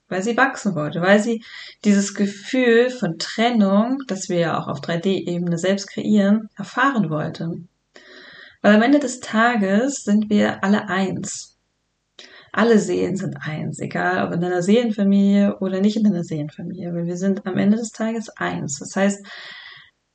Weil 0.07 0.21
sie 0.21 0.37
wachsen 0.37 0.75
wollte, 0.75 1.01
weil 1.01 1.19
sie 1.19 1.43
dieses 1.83 2.13
Gefühl 2.13 2.89
von 2.89 3.17
Trennung, 3.17 3.99
das 4.07 4.29
wir 4.29 4.37
ja 4.37 4.59
auch 4.59 4.67
auf 4.67 4.81
3D-Ebene 4.81 5.57
selbst 5.57 5.87
kreieren, 5.87 6.49
erfahren 6.55 7.09
wollte. 7.09 7.51
Weil 8.61 8.75
am 8.75 8.81
Ende 8.81 8.99
des 8.99 9.19
Tages 9.19 10.03
sind 10.03 10.29
wir 10.29 10.63
alle 10.63 10.89
eins. 10.89 11.57
Alle 12.51 12.79
Seelen 12.79 13.17
sind 13.17 13.35
eins, 13.41 13.79
egal 13.79 14.25
ob 14.25 14.33
in 14.33 14.41
deiner 14.41 14.61
Seelenfamilie 14.61 15.57
oder 15.59 15.81
nicht 15.81 15.97
in 15.97 16.03
deiner 16.03 16.23
Seelenfamilie, 16.23 16.93
weil 16.93 17.05
wir 17.05 17.17
sind 17.17 17.45
am 17.45 17.57
Ende 17.57 17.77
des 17.77 17.91
Tages 17.91 18.29
eins. 18.29 18.79
Das 18.79 18.95
heißt, 18.95 19.25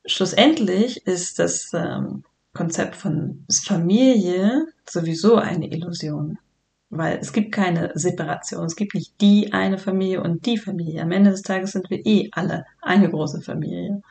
schlussendlich 0.05 1.05
ist 1.05 1.37
das 1.37 1.69
ähm, 1.73 2.23
Konzept 2.53 2.95
von 2.95 3.45
Familie 3.63 4.65
sowieso 4.89 5.35
eine 5.35 5.71
Illusion. 5.71 6.39
Weil 6.91 7.19
es 7.19 7.31
gibt 7.31 7.53
keine 7.53 7.91
Separation. 7.95 8.65
Es 8.65 8.75
gibt 8.75 8.93
nicht 8.93 9.19
die 9.21 9.53
eine 9.53 9.77
Familie 9.77 10.21
und 10.21 10.45
die 10.45 10.57
Familie. 10.57 11.01
Am 11.01 11.11
Ende 11.11 11.31
des 11.31 11.41
Tages 11.41 11.71
sind 11.71 11.89
wir 11.89 12.05
eh 12.05 12.29
alle 12.33 12.65
eine 12.81 13.09
große 13.09 13.41
Familie. 13.41 14.01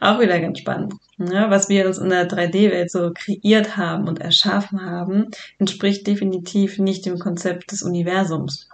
Auch 0.00 0.18
wieder 0.18 0.40
ganz 0.40 0.60
spannend. 0.60 0.94
Ja, 1.18 1.50
was 1.50 1.68
wir 1.68 1.86
uns 1.86 1.98
in 1.98 2.08
der 2.08 2.28
3D-Welt 2.28 2.90
so 2.90 3.12
kreiert 3.12 3.76
haben 3.76 4.08
und 4.08 4.20
erschaffen 4.20 4.80
haben, 4.80 5.26
entspricht 5.58 6.06
definitiv 6.06 6.78
nicht 6.78 7.04
dem 7.04 7.18
Konzept 7.18 7.72
des 7.72 7.82
Universums. 7.82 8.68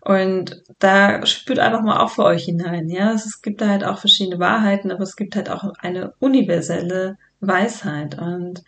Und 0.00 0.62
da 0.80 1.24
spürt 1.24 1.58
einfach 1.58 1.82
mal 1.82 2.00
auch 2.00 2.10
für 2.10 2.24
euch 2.24 2.44
hinein. 2.44 2.88
Ja, 2.88 3.12
es 3.12 3.42
gibt 3.42 3.60
da 3.60 3.68
halt 3.68 3.84
auch 3.84 3.98
verschiedene 3.98 4.38
Wahrheiten, 4.38 4.90
aber 4.90 5.02
es 5.02 5.16
gibt 5.16 5.36
halt 5.36 5.48
auch 5.48 5.64
eine 5.78 6.14
universelle 6.18 7.16
Weisheit. 7.40 8.18
Und 8.18 8.62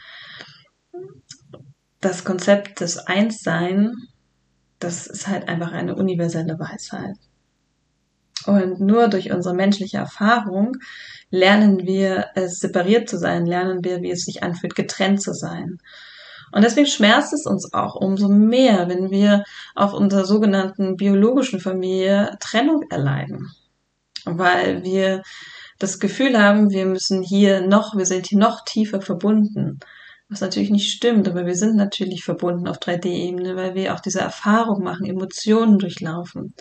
das 2.07 2.25
Konzept 2.25 2.81
des 2.81 2.99
Einssein, 2.99 3.93
das 4.79 5.07
ist 5.07 5.27
halt 5.27 5.49
einfach 5.49 5.73
eine 5.73 5.97
universelle 5.97 6.59
Weisheit. 6.59 7.17
Und 8.47 8.81
nur 8.81 9.09
durch 9.09 9.33
unsere 9.33 9.57
menschliche 9.57 9.97
Erfahrung 9.97 10.77
lernen 11.31 11.85
wir 11.85 12.27
es 12.37 12.61
separiert 12.61 13.09
zu 13.09 13.19
sein, 13.19 13.45
lernen 13.45 13.83
wir, 13.83 14.03
wie 14.03 14.13
es 14.13 14.25
sich 14.25 14.45
anfühlt, 14.45 14.77
getrennt 14.77 15.21
zu 15.21 15.33
sein. 15.33 15.79
Und 16.53 16.63
deswegen 16.63 16.87
schmerzt 16.87 17.33
es 17.33 17.45
uns 17.45 17.73
auch 17.73 17.97
umso 17.97 18.29
mehr, 18.29 18.89
wenn 18.89 19.11
wir 19.11 19.43
auf 19.75 19.93
unserer 19.93 20.25
sogenannten 20.25 20.97
biologischen 20.97 21.59
Familie 21.59 22.37
Trennung 22.39 22.85
erleiden. 22.89 23.51
Weil 24.25 24.85
wir 24.85 25.23
das 25.81 25.99
Gefühl 25.99 26.41
haben, 26.41 26.71
wir 26.71 26.87
müssen 26.87 27.23
hier 27.23 27.67
noch, 27.67 27.97
wir 27.97 28.07
sind 28.07 28.29
hier 28.29 28.39
noch 28.39 28.65
tiefer 28.65 29.01
verbunden. 29.01 29.81
Was 30.29 30.41
natürlich 30.41 30.71
nicht 30.71 30.91
stimmt, 30.91 31.29
aber 31.29 31.47
wir 31.47 31.55
sind 31.55 31.77
natürlich 31.77 32.25
verbunden 32.25 32.67
auf 32.67 32.79
3D-Ebene, 32.79 33.55
weil 33.55 33.75
wir 33.75 33.95
auch 33.95 34.01
diese 34.01 34.21
Erfahrung 34.21 34.83
machen, 34.83 35.07
Emotionen 35.07 35.79
durchlaufen. 35.79 36.55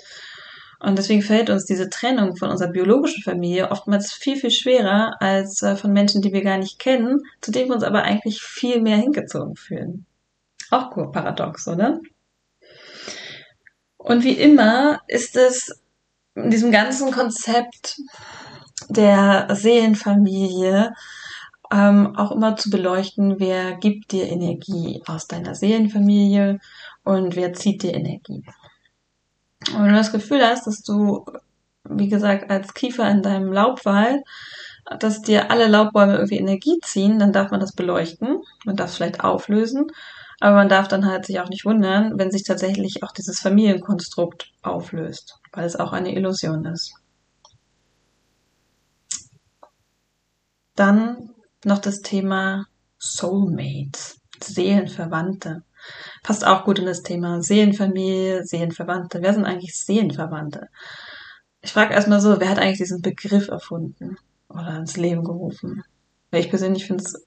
Und 0.79 0.97
deswegen 0.97 1.23
fällt 1.23 1.49
uns 1.49 1.65
diese 1.65 1.89
Trennung 1.89 2.35
von 2.35 2.49
unserer 2.49 2.69
biologischen 2.69 3.23
Familie 3.23 3.71
oftmals 3.71 4.13
viel, 4.13 4.35
viel 4.35 4.51
schwerer 4.51 5.15
als 5.19 5.63
äh, 5.63 5.75
von 5.75 5.91
Menschen, 5.91 6.21
die 6.21 6.31
wir 6.31 6.43
gar 6.43 6.57
nicht 6.57 6.77
kennen, 6.77 7.21
zu 7.41 7.51
denen 7.51 7.69
wir 7.69 7.75
uns 7.75 7.83
aber 7.83 8.03
eigentlich 8.03 8.41
viel 8.41 8.81
mehr 8.81 8.97
hingezogen 8.97 9.55
fühlen. 9.55 10.05
Auch 10.69 10.91
paradox, 11.11 11.67
oder? 11.67 11.99
Und 13.97 14.23
wie 14.23 14.33
immer 14.33 14.99
ist 15.07 15.35
es 15.35 15.81
in 16.35 16.51
diesem 16.51 16.71
ganzen 16.71 17.11
Konzept 17.11 17.99
der 18.89 19.47
Seelenfamilie 19.51 20.93
ähm, 21.75 22.15
auch 22.15 22.31
immer 22.31 22.55
zu 22.55 22.69
beleuchten, 22.69 23.39
wer 23.39 23.75
gibt 23.75 24.11
dir 24.11 24.29
Energie 24.29 25.01
aus 25.07 25.27
deiner 25.27 25.55
Seelenfamilie 25.55 26.59
und 27.03 27.35
wer 27.35 27.53
zieht 27.53 27.83
dir 27.83 27.93
Energie. 27.93 28.43
Und 29.73 29.83
wenn 29.83 29.89
du 29.89 29.95
das 29.95 30.11
Gefühl 30.11 30.45
hast, 30.45 30.67
dass 30.67 30.83
du, 30.83 31.25
wie 31.83 32.07
gesagt, 32.07 32.49
als 32.49 32.73
Kiefer 32.73 33.09
in 33.09 33.21
deinem 33.21 33.51
Laubwald 33.51 34.23
dass 34.99 35.21
dir 35.21 35.49
alle 35.49 35.67
Laubbäume 35.67 36.13
irgendwie 36.13 36.37
Energie 36.37 36.79
ziehen, 36.83 37.17
dann 37.19 37.33
darf 37.33 37.51
man 37.51 37.59
das 37.59 37.73
beleuchten. 37.73 38.43
Man 38.65 38.75
darf 38.75 38.91
es 38.91 38.95
vielleicht 38.97 39.23
auflösen. 39.23 39.91
Aber 40.39 40.55
man 40.57 40.69
darf 40.69 40.87
dann 40.87 41.05
halt 41.05 41.25
sich 41.25 41.39
auch 41.39 41.49
nicht 41.49 41.65
wundern, 41.65 42.19
wenn 42.19 42.29
sich 42.29 42.43
tatsächlich 42.43 43.01
auch 43.03 43.11
dieses 43.11 43.39
Familienkonstrukt 43.39 44.51
auflöst, 44.61 45.39
weil 45.53 45.65
es 45.65 45.75
auch 45.75 45.93
eine 45.93 46.13
Illusion 46.13 46.65
ist. 46.65 46.93
Dann 50.75 51.34
noch 51.65 51.79
das 51.79 52.01
Thema 52.01 52.67
Soulmates, 52.99 54.19
Seelenverwandte. 54.41 55.63
Passt 56.23 56.45
auch 56.45 56.63
gut 56.65 56.79
in 56.79 56.85
das 56.85 57.03
Thema 57.03 57.41
Seelenfamilie, 57.41 58.43
Seelenverwandte. 58.43 59.21
Wer 59.21 59.33
sind 59.33 59.45
eigentlich 59.45 59.77
Seelenverwandte? 59.77 60.69
Ich 61.61 61.73
frage 61.73 61.93
erstmal 61.93 62.21
so, 62.21 62.39
wer 62.39 62.49
hat 62.49 62.59
eigentlich 62.59 62.79
diesen 62.79 63.01
Begriff 63.01 63.47
erfunden 63.47 64.17
oder 64.49 64.77
ins 64.77 64.97
Leben 64.97 65.23
gerufen? 65.23 65.83
Weil 66.31 66.41
ich 66.41 66.49
persönlich 66.49 66.85
finde 66.85 67.03
es 67.03 67.25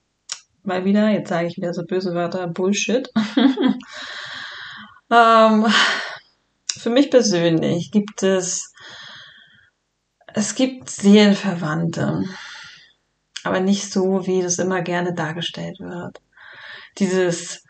mal 0.62 0.84
wieder, 0.84 1.08
jetzt 1.08 1.28
sage 1.28 1.48
ich 1.48 1.56
wieder 1.56 1.72
so 1.74 1.84
böse 1.84 2.14
Wörter, 2.14 2.46
Bullshit. 2.46 3.08
ähm, 5.10 5.66
für 6.76 6.90
mich 6.90 7.10
persönlich 7.10 7.90
gibt 7.90 8.22
es, 8.22 8.72
es 10.34 10.54
gibt 10.54 10.90
Seelenverwandte, 10.90 12.24
aber 13.48 13.60
nicht 13.60 13.92
so, 13.92 14.26
wie 14.26 14.42
das 14.42 14.58
immer 14.58 14.82
gerne 14.82 15.14
dargestellt 15.14 15.80
wird. 15.80 16.20
Dieses 16.98 17.62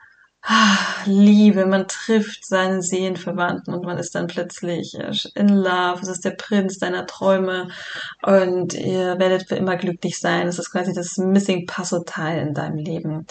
Ah, 0.42 0.78
Liebe, 1.04 1.66
man 1.66 1.88
trifft 1.88 2.46
seinen 2.46 2.80
Seelenverwandten 2.80 3.74
und 3.74 3.84
man 3.84 3.98
ist 3.98 4.14
dann 4.14 4.28
plötzlich 4.28 4.94
äh, 4.98 5.12
in 5.34 5.48
love, 5.48 6.00
es 6.00 6.08
ist 6.08 6.24
der 6.24 6.30
Prinz 6.30 6.78
deiner 6.78 7.06
Träume 7.06 7.68
und 8.22 8.72
ihr 8.72 9.18
werdet 9.18 9.48
für 9.48 9.56
immer 9.56 9.76
glücklich 9.76 10.18
sein. 10.18 10.46
Es 10.46 10.58
ist 10.58 10.70
quasi 10.70 10.94
das 10.94 11.18
Missing 11.18 11.66
Puzzle 11.66 12.04
Teil 12.06 12.46
in 12.46 12.54
deinem 12.54 12.78
Leben. 12.78 13.26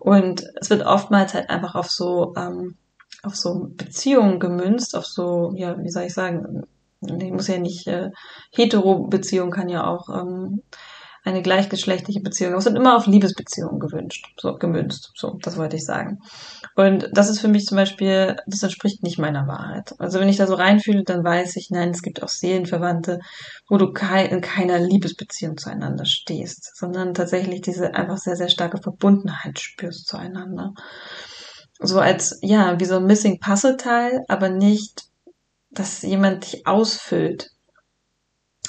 Und 0.00 0.44
es 0.60 0.70
wird 0.70 0.82
oftmals 0.84 1.34
halt 1.34 1.50
einfach 1.50 1.74
auf 1.74 1.90
so, 1.90 2.34
ähm, 2.36 2.76
auf 3.22 3.36
so 3.36 3.68
Beziehungen 3.76 4.40
gemünzt, 4.40 4.96
auf 4.96 5.06
so, 5.06 5.52
ja, 5.54 5.78
wie 5.78 5.90
soll 5.90 6.04
ich 6.04 6.14
sagen, 6.14 6.64
ich 7.02 7.30
muss 7.30 7.48
ja 7.48 7.58
nicht, 7.58 7.86
äh, 7.86 8.10
hetero-Beziehung 8.52 9.50
kann 9.50 9.68
ja 9.68 9.86
auch 9.86 10.08
ähm, 10.08 10.62
eine 11.22 11.42
gleichgeschlechtliche 11.42 12.20
Beziehung. 12.20 12.54
Es 12.54 12.64
sind 12.64 12.76
immer 12.76 12.96
auf 12.96 13.06
Liebesbeziehungen 13.06 13.78
gewünscht, 13.78 14.26
so 14.38 14.54
gemünzt. 14.54 15.12
So, 15.16 15.36
das 15.42 15.56
wollte 15.58 15.76
ich 15.76 15.84
sagen. 15.84 16.18
Und 16.76 17.08
das 17.12 17.28
ist 17.28 17.40
für 17.40 17.48
mich 17.48 17.66
zum 17.66 17.76
Beispiel, 17.76 18.36
das 18.46 18.62
entspricht 18.62 19.02
nicht 19.02 19.18
meiner 19.18 19.46
Wahrheit. 19.46 19.94
Also 19.98 20.18
wenn 20.18 20.28
ich 20.28 20.38
da 20.38 20.46
so 20.46 20.54
reinfühle, 20.54 21.04
dann 21.04 21.22
weiß 21.22 21.56
ich, 21.56 21.68
nein, 21.70 21.90
es 21.90 22.02
gibt 22.02 22.22
auch 22.22 22.28
Seelenverwandte, 22.28 23.20
wo 23.68 23.76
du 23.76 23.86
in 23.86 24.40
keiner 24.40 24.78
Liebesbeziehung 24.78 25.58
zueinander 25.58 26.06
stehst, 26.06 26.76
sondern 26.76 27.12
tatsächlich 27.12 27.60
diese 27.60 27.94
einfach 27.94 28.16
sehr, 28.16 28.36
sehr 28.36 28.48
starke 28.48 28.78
Verbundenheit 28.78 29.60
spürst 29.60 30.06
zueinander. 30.06 30.72
So 31.78 31.98
als, 31.98 32.38
ja, 32.42 32.78
wie 32.80 32.84
so 32.84 32.96
ein 32.96 33.06
Missing 33.06 33.40
Puzzle 33.40 33.76
Teil, 33.76 34.20
aber 34.28 34.48
nicht, 34.48 35.04
dass 35.70 36.02
jemand 36.02 36.44
dich 36.44 36.66
ausfüllt 36.66 37.50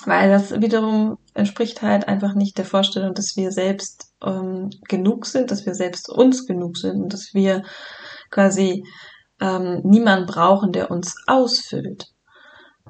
weil 0.06 0.30
das 0.30 0.52
wiederum 0.62 1.18
entspricht 1.34 1.82
halt 1.82 2.08
einfach 2.08 2.34
nicht 2.34 2.58
der 2.58 2.66
Vorstellung, 2.66 3.14
dass 3.14 3.36
wir 3.36 3.52
selbst 3.52 4.14
ähm, 4.24 4.70
genug 4.88 5.26
sind, 5.26 5.52
dass 5.52 5.66
wir 5.66 5.76
selbst 5.76 6.10
uns 6.10 6.46
genug 6.46 6.78
sind 6.78 7.02
und 7.04 7.14
dass 7.14 7.34
wir 7.34 7.64
quasi 8.30 8.84
ähm, 9.40 9.82
niemanden 9.84 10.28
brauchen, 10.28 10.72
der 10.72 10.92
uns 10.92 11.16
ausfüllt. 11.28 12.08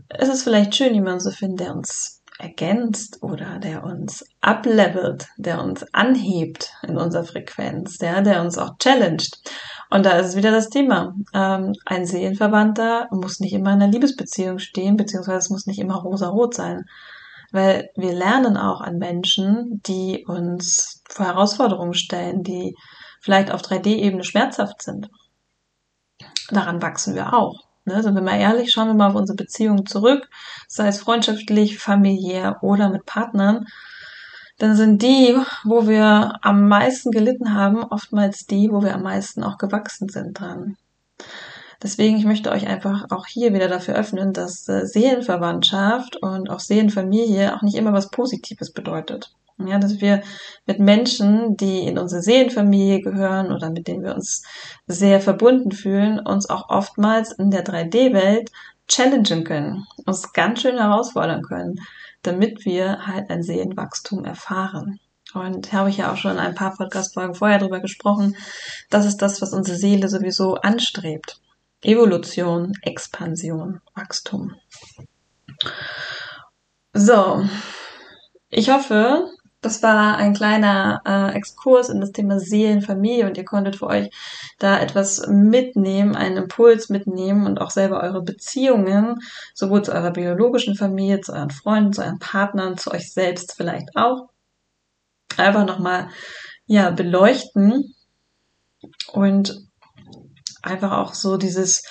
Es 0.10 0.30
ist 0.30 0.44
vielleicht 0.44 0.76
schön, 0.76 0.94
jemanden 0.94 1.22
zu 1.22 1.32
finden, 1.32 1.58
der 1.58 1.76
uns 1.76 2.22
ergänzt 2.42 3.22
oder 3.22 3.60
der 3.60 3.84
uns 3.84 4.26
uplevelt, 4.42 5.28
der 5.38 5.64
uns 5.64 5.86
anhebt 5.94 6.74
in 6.82 6.98
unserer 6.98 7.24
Frequenz, 7.24 7.98
der, 7.98 8.22
der 8.22 8.42
uns 8.42 8.58
auch 8.58 8.78
challenged. 8.80 9.38
Und 9.92 10.06
da 10.06 10.12
ist 10.12 10.28
es 10.28 10.36
wieder 10.38 10.52
das 10.52 10.70
Thema. 10.70 11.14
Ähm, 11.34 11.74
ein 11.86 12.06
Seelenverwandter 12.06 13.10
muss 13.12 13.42
nicht 13.42 13.52
immer 13.52 13.74
in 13.74 13.82
einer 13.82 13.92
Liebesbeziehung 13.92 14.58
stehen, 14.58 14.96
beziehungsweise 14.96 15.38
es 15.38 15.50
muss 15.50 15.68
nicht 15.68 15.80
immer 15.80 15.98
rosa-rot 15.98 16.54
sein. 16.54 16.86
Weil 17.52 17.90
wir 17.98 18.14
lernen 18.14 18.56
auch 18.56 18.80
an 18.80 18.98
Menschen, 18.98 19.82
die 19.86 20.26
uns 20.26 21.04
vor 21.10 21.26
Herausforderungen 21.26 21.94
stellen, 21.94 22.42
die 22.42 22.74
vielleicht 23.20 23.52
auf 23.52 23.62
3D-Ebene 23.62 24.24
schmerzhaft 24.24 24.82
sind. 24.82 25.10
Daran 26.50 26.82
wachsen 26.82 27.14
wir 27.14 27.34
auch. 27.34 27.60
Ne? 27.84 28.02
Sind 28.02 28.16
wir 28.16 28.22
mal 28.22 28.40
ehrlich, 28.40 28.72
schauen 28.72 28.88
wir 28.88 28.94
mal 28.94 29.10
auf 29.10 29.16
unsere 29.16 29.36
Beziehungen 29.36 29.86
zurück, 29.86 30.30
sei 30.70 30.88
es 30.88 31.02
freundschaftlich, 31.02 31.80
familiär 31.80 32.60
oder 32.62 32.90
mit 32.90 33.06
Partnern 33.06 33.66
dann 34.62 34.76
sind 34.76 35.02
die, 35.02 35.36
wo 35.64 35.88
wir 35.88 36.34
am 36.44 36.68
meisten 36.68 37.10
gelitten 37.10 37.56
haben, 37.56 37.84
oftmals 37.84 38.46
die, 38.46 38.70
wo 38.72 38.84
wir 38.84 38.94
am 38.94 39.02
meisten 39.02 39.44
auch 39.44 39.58
gewachsen 39.58 40.08
sind 40.08 40.40
dran. 40.40 40.78
Deswegen, 41.82 42.18
ich 42.18 42.26
möchte 42.26 42.52
euch 42.52 42.68
einfach 42.68 43.06
auch 43.10 43.26
hier 43.26 43.56
wieder 43.56 43.68
dafür 43.68 43.96
öffnen, 43.96 44.34
dass 44.34 44.68
äh, 44.70 44.86
Seelenverwandtschaft 44.86 46.18
und 46.18 46.52
auch 46.52 46.60
Seelenfamilie 46.60 47.56
auch 47.56 47.64
nicht 47.64 47.76
immer 47.76 47.92
was 47.92 48.12
Positives 48.12 48.72
bedeutet. 48.72 49.34
Ja, 49.58 49.80
dass 49.80 50.00
wir 50.00 50.22
mit 50.68 50.80
Menschen, 50.80 51.58
die 51.58 51.80
in 51.80 51.98
unsere 51.98 52.22
Seelenfamilie 52.22 53.02
gehören 53.02 53.52
oder 53.52 53.72
mit 53.72 53.88
denen 53.88 54.04
wir 54.04 54.14
uns 54.14 54.44
sehr 54.86 55.22
verbunden 55.22 55.72
fühlen, 55.72 56.20
uns 56.20 56.48
auch 56.52 56.70
oftmals 56.70 57.32
in 57.32 57.50
der 57.50 57.66
3D-Welt 57.66 58.52
challengen 58.88 59.44
können, 59.44 59.88
uns 60.06 60.34
ganz 60.34 60.62
schön 60.62 60.78
herausfordern 60.78 61.42
können 61.42 61.80
damit 62.24 62.66
wir 62.66 63.06
halt 63.08 63.30
ein 63.30 63.44
Seelenwachstum 63.44 64.26
erfahren. 64.26 65.00
Und 65.34 65.72
habe 65.72 65.90
ich 65.90 65.98
ja 65.98 66.12
auch 66.12 66.18
schon 66.18 66.32
in 66.32 66.40
ein 66.40 66.56
paar 66.56 66.76
Podcast-Folgen 66.76 67.36
vorher 67.36 67.60
drüber 67.60 67.80
gesprochen. 67.80 68.36
Das 68.90 69.06
ist 69.06 69.18
das, 69.18 69.42
was 69.42 69.54
unsere 69.54 69.78
Seele 69.78 70.10
sowieso 70.10 70.56
anstrebt. 70.56 71.40
Evolution, 71.82 72.74
Expansion, 72.82 73.82
Wachstum. 73.96 74.56
So. 76.94 77.46
Ich 78.50 78.70
hoffe, 78.70 79.32
das 79.62 79.84
war 79.84 80.18
ein 80.18 80.34
kleiner 80.34 81.02
äh, 81.06 81.36
Exkurs 81.36 81.90
in 81.90 82.02
das 82.02 82.12
Thema 82.12 82.40
Seelenfamilie 82.40 83.28
und 83.28 83.38
ihr 83.38 83.46
konntet 83.46 83.76
für 83.76 83.88
euch 83.88 84.10
da 84.58 84.80
etwas 84.80 85.28
mitnehmen, 85.28 86.16
einen 86.16 86.38
Impuls 86.38 86.90
mitnehmen 86.90 87.46
und 87.46 87.62
auch 87.62 87.70
selber 87.70 88.02
eure 88.02 88.24
Beziehungen, 88.24 89.20
sowohl 89.54 89.84
zu 89.84 89.92
eurer 89.92 90.12
biologischen 90.12 90.76
Familie, 90.76 91.22
zu 91.22 91.34
euren 91.34 91.52
Freunden, 91.52 91.94
zu 91.94 92.02
euren 92.02 92.18
Partnern, 92.18 92.78
zu 92.78 92.92
euch 92.92 93.14
selbst 93.14 93.54
vielleicht 93.56 93.96
auch, 93.96 94.30
einfach 95.38 95.66
nochmal, 95.66 96.10
ja, 96.66 96.90
beleuchten 96.90 97.94
und 99.12 99.60
einfach 100.64 100.92
auch 100.94 101.14
so 101.14 101.38
dieses 101.38 101.84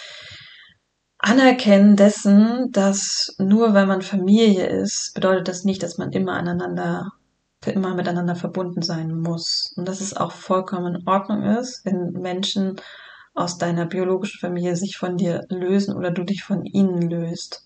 Anerkennen 1.18 1.96
dessen, 1.96 2.72
dass 2.72 3.36
nur 3.38 3.74
weil 3.74 3.86
man 3.86 4.02
Familie 4.02 4.66
ist, 4.66 5.14
bedeutet 5.14 5.48
das 5.48 5.64
nicht, 5.64 5.82
dass 5.82 5.98
man 5.98 6.12
immer 6.12 6.32
aneinander 6.32 7.12
für 7.62 7.70
immer 7.70 7.94
miteinander 7.94 8.34
verbunden 8.34 8.82
sein 8.82 9.14
muss. 9.14 9.72
Und 9.76 9.86
dass 9.86 10.00
es 10.00 10.16
auch 10.16 10.32
vollkommen 10.32 10.94
in 10.94 11.08
Ordnung 11.08 11.42
ist, 11.42 11.84
wenn 11.84 12.12
Menschen 12.12 12.76
aus 13.34 13.58
deiner 13.58 13.86
biologischen 13.86 14.40
Familie 14.40 14.76
sich 14.76 14.96
von 14.96 15.16
dir 15.16 15.44
lösen 15.48 15.96
oder 15.96 16.10
du 16.10 16.24
dich 16.24 16.42
von 16.42 16.64
ihnen 16.64 17.02
löst. 17.02 17.64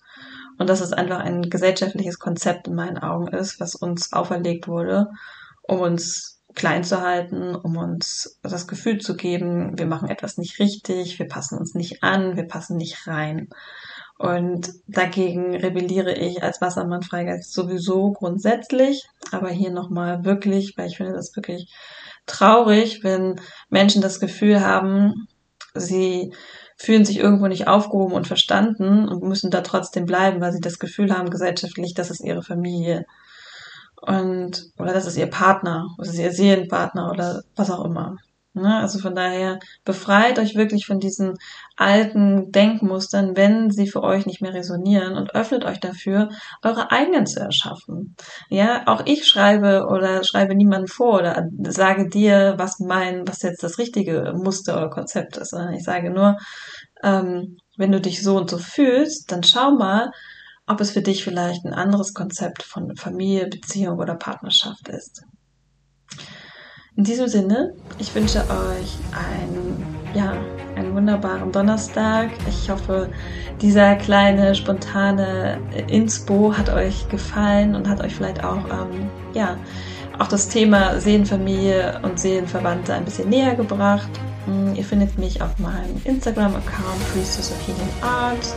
Und 0.57 0.69
dass 0.69 0.81
es 0.81 0.93
einfach 0.93 1.19
ein 1.19 1.49
gesellschaftliches 1.49 2.19
Konzept 2.19 2.67
in 2.67 2.75
meinen 2.75 2.97
Augen 2.97 3.27
ist, 3.27 3.59
was 3.59 3.75
uns 3.75 4.13
auferlegt 4.13 4.67
wurde, 4.67 5.07
um 5.63 5.79
uns 5.79 6.41
klein 6.53 6.83
zu 6.83 7.01
halten, 7.01 7.55
um 7.55 7.75
uns 7.75 8.39
das 8.41 8.67
Gefühl 8.67 8.99
zu 8.99 9.15
geben, 9.15 9.77
wir 9.77 9.87
machen 9.87 10.09
etwas 10.09 10.37
nicht 10.37 10.59
richtig, 10.59 11.19
wir 11.19 11.27
passen 11.27 11.57
uns 11.57 11.73
nicht 11.73 12.03
an, 12.03 12.37
wir 12.37 12.47
passen 12.47 12.77
nicht 12.77 13.07
rein. 13.07 13.49
Und 14.17 14.71
dagegen 14.87 15.55
rebelliere 15.55 16.13
ich 16.13 16.41
als 16.41 16.61
Wassermann-Freigeist 16.61 17.53
sowieso 17.53 18.11
grundsätzlich. 18.11 19.05
Aber 19.31 19.49
hier 19.49 19.71
nochmal 19.71 20.23
wirklich, 20.23 20.77
weil 20.77 20.87
ich 20.87 20.97
finde 20.97 21.13
das 21.13 21.35
wirklich 21.35 21.69
traurig, 22.25 23.03
wenn 23.03 23.39
Menschen 23.69 24.01
das 24.01 24.19
Gefühl 24.19 24.61
haben, 24.61 25.27
sie 25.73 26.33
fühlen 26.77 27.05
sich 27.05 27.19
irgendwo 27.19 27.47
nicht 27.47 27.67
aufgehoben 27.67 28.13
und 28.13 28.27
verstanden 28.27 29.07
und 29.07 29.23
müssen 29.23 29.51
da 29.51 29.61
trotzdem 29.61 30.05
bleiben, 30.05 30.41
weil 30.41 30.51
sie 30.51 30.61
das 30.61 30.79
Gefühl 30.79 31.15
haben, 31.15 31.29
gesellschaftlich, 31.29 31.93
das 31.93 32.09
ist 32.09 32.21
ihre 32.21 32.43
Familie. 32.43 33.05
Und, 34.01 34.71
oder 34.77 34.93
das 34.93 35.05
ist 35.05 35.17
ihr 35.17 35.29
Partner, 35.29 35.87
das 35.97 36.09
ist 36.09 36.19
ihr 36.19 36.31
Seelenpartner 36.31 37.11
oder 37.11 37.43
was 37.55 37.71
auch 37.71 37.83
immer. 37.85 38.17
Ne? 38.55 38.79
Also 38.79 38.99
von 38.99 39.15
daher 39.15 39.59
befreit 39.83 40.39
euch 40.39 40.55
wirklich 40.55 40.85
von 40.85 40.99
diesen 40.99 41.33
alten 41.75 42.51
Denkmustern, 42.51 43.35
wenn 43.35 43.69
sie 43.69 43.87
für 43.87 44.01
euch 44.01 44.25
nicht 44.25 44.41
mehr 44.41 44.53
resonieren 44.53 45.17
und 45.17 45.35
öffnet 45.35 45.65
euch 45.65 45.79
dafür, 45.81 46.29
eure 46.63 46.89
eigenen 46.89 47.27
zu 47.27 47.41
erschaffen. 47.41 48.15
Ja, 48.49 48.83
auch 48.87 49.05
ich 49.05 49.27
schreibe 49.27 49.87
oder 49.89 50.23
schreibe 50.23 50.55
niemanden 50.55 50.87
vor 50.87 51.19
oder 51.19 51.49
sage 51.67 52.07
dir, 52.09 52.55
was 52.57 52.79
mein, 52.79 53.27
was 53.27 53.41
jetzt 53.41 53.61
das 53.61 53.77
richtige 53.77 54.33
Muster 54.35 54.77
oder 54.77 54.89
Konzept 54.89 55.35
ist. 55.35 55.53
Ich 55.73 55.83
sage 55.83 56.09
nur, 56.09 56.37
ähm, 57.03 57.57
wenn 57.77 57.91
du 57.91 57.99
dich 57.99 58.23
so 58.23 58.37
und 58.37 58.49
so 58.49 58.57
fühlst, 58.57 59.31
dann 59.33 59.43
schau 59.43 59.71
mal, 59.71 60.11
ob 60.65 60.79
es 60.79 60.91
für 60.91 61.01
dich 61.01 61.25
vielleicht 61.25 61.65
ein 61.65 61.73
anderes 61.73 62.13
Konzept 62.13 62.63
von 62.63 62.95
Familie, 62.95 63.47
Beziehung 63.47 63.99
oder 63.99 64.15
Partnerschaft 64.15 64.87
ist. 64.87 65.23
In 66.97 67.03
diesem 67.03 67.27
Sinne, 67.27 67.73
ich 67.99 68.15
wünsche 68.15 68.39
euch 68.39 68.95
einen, 69.11 69.85
ja, 70.13 70.31
einen 70.77 70.95
wunderbaren 70.95 71.51
Donnerstag. 71.51 72.29
Ich 72.47 72.69
hoffe, 72.69 73.09
dieser 73.59 73.95
kleine, 73.95 74.55
spontane 74.55 75.57
Inspo 75.89 76.53
hat 76.57 76.69
euch 76.69 77.09
gefallen 77.09 77.75
und 77.75 77.89
hat 77.89 78.01
euch 78.01 78.15
vielleicht 78.15 78.45
auch, 78.45 78.63
ähm, 78.69 79.09
ja, 79.33 79.57
auch 80.19 80.27
das 80.27 80.47
Thema 80.47 80.97
Seelenfamilie 81.01 81.99
und 82.01 82.17
Seelenverwandte 82.17 82.93
ein 82.93 83.03
bisschen 83.03 83.27
näher 83.27 83.55
gebracht. 83.55 84.09
Hm, 84.45 84.73
ihr 84.75 84.85
findet 84.85 85.17
mich 85.19 85.41
auf 85.41 85.59
meinem 85.59 86.01
Instagram-Account 86.05 87.11
Priestess 87.11 87.51
of 87.51 87.67
Healing 87.67 87.91
Art. 88.01 88.55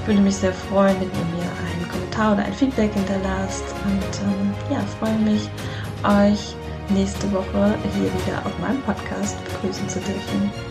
Ich 0.00 0.08
würde 0.08 0.20
mich 0.22 0.34
sehr 0.34 0.52
freuen, 0.52 0.96
wenn 0.96 1.08
ihr 1.08 1.36
mir 1.36 1.48
einen 1.72 1.88
Kommentar 1.88 2.32
oder 2.32 2.44
ein 2.44 2.52
Feedback 2.52 2.92
hinterlasst. 2.92 3.62
Und 3.84 4.26
ähm, 4.26 4.54
ja, 4.72 4.80
freue 4.98 5.18
mich, 5.18 5.48
euch 6.02 6.56
nächste 6.90 7.30
Woche 7.32 7.78
hier 7.94 8.12
wieder 8.12 8.44
auf 8.44 8.58
meinem 8.58 8.82
Podcast 8.82 9.36
begrüßen 9.44 9.88
zu 9.88 10.00
dürfen. 10.00 10.69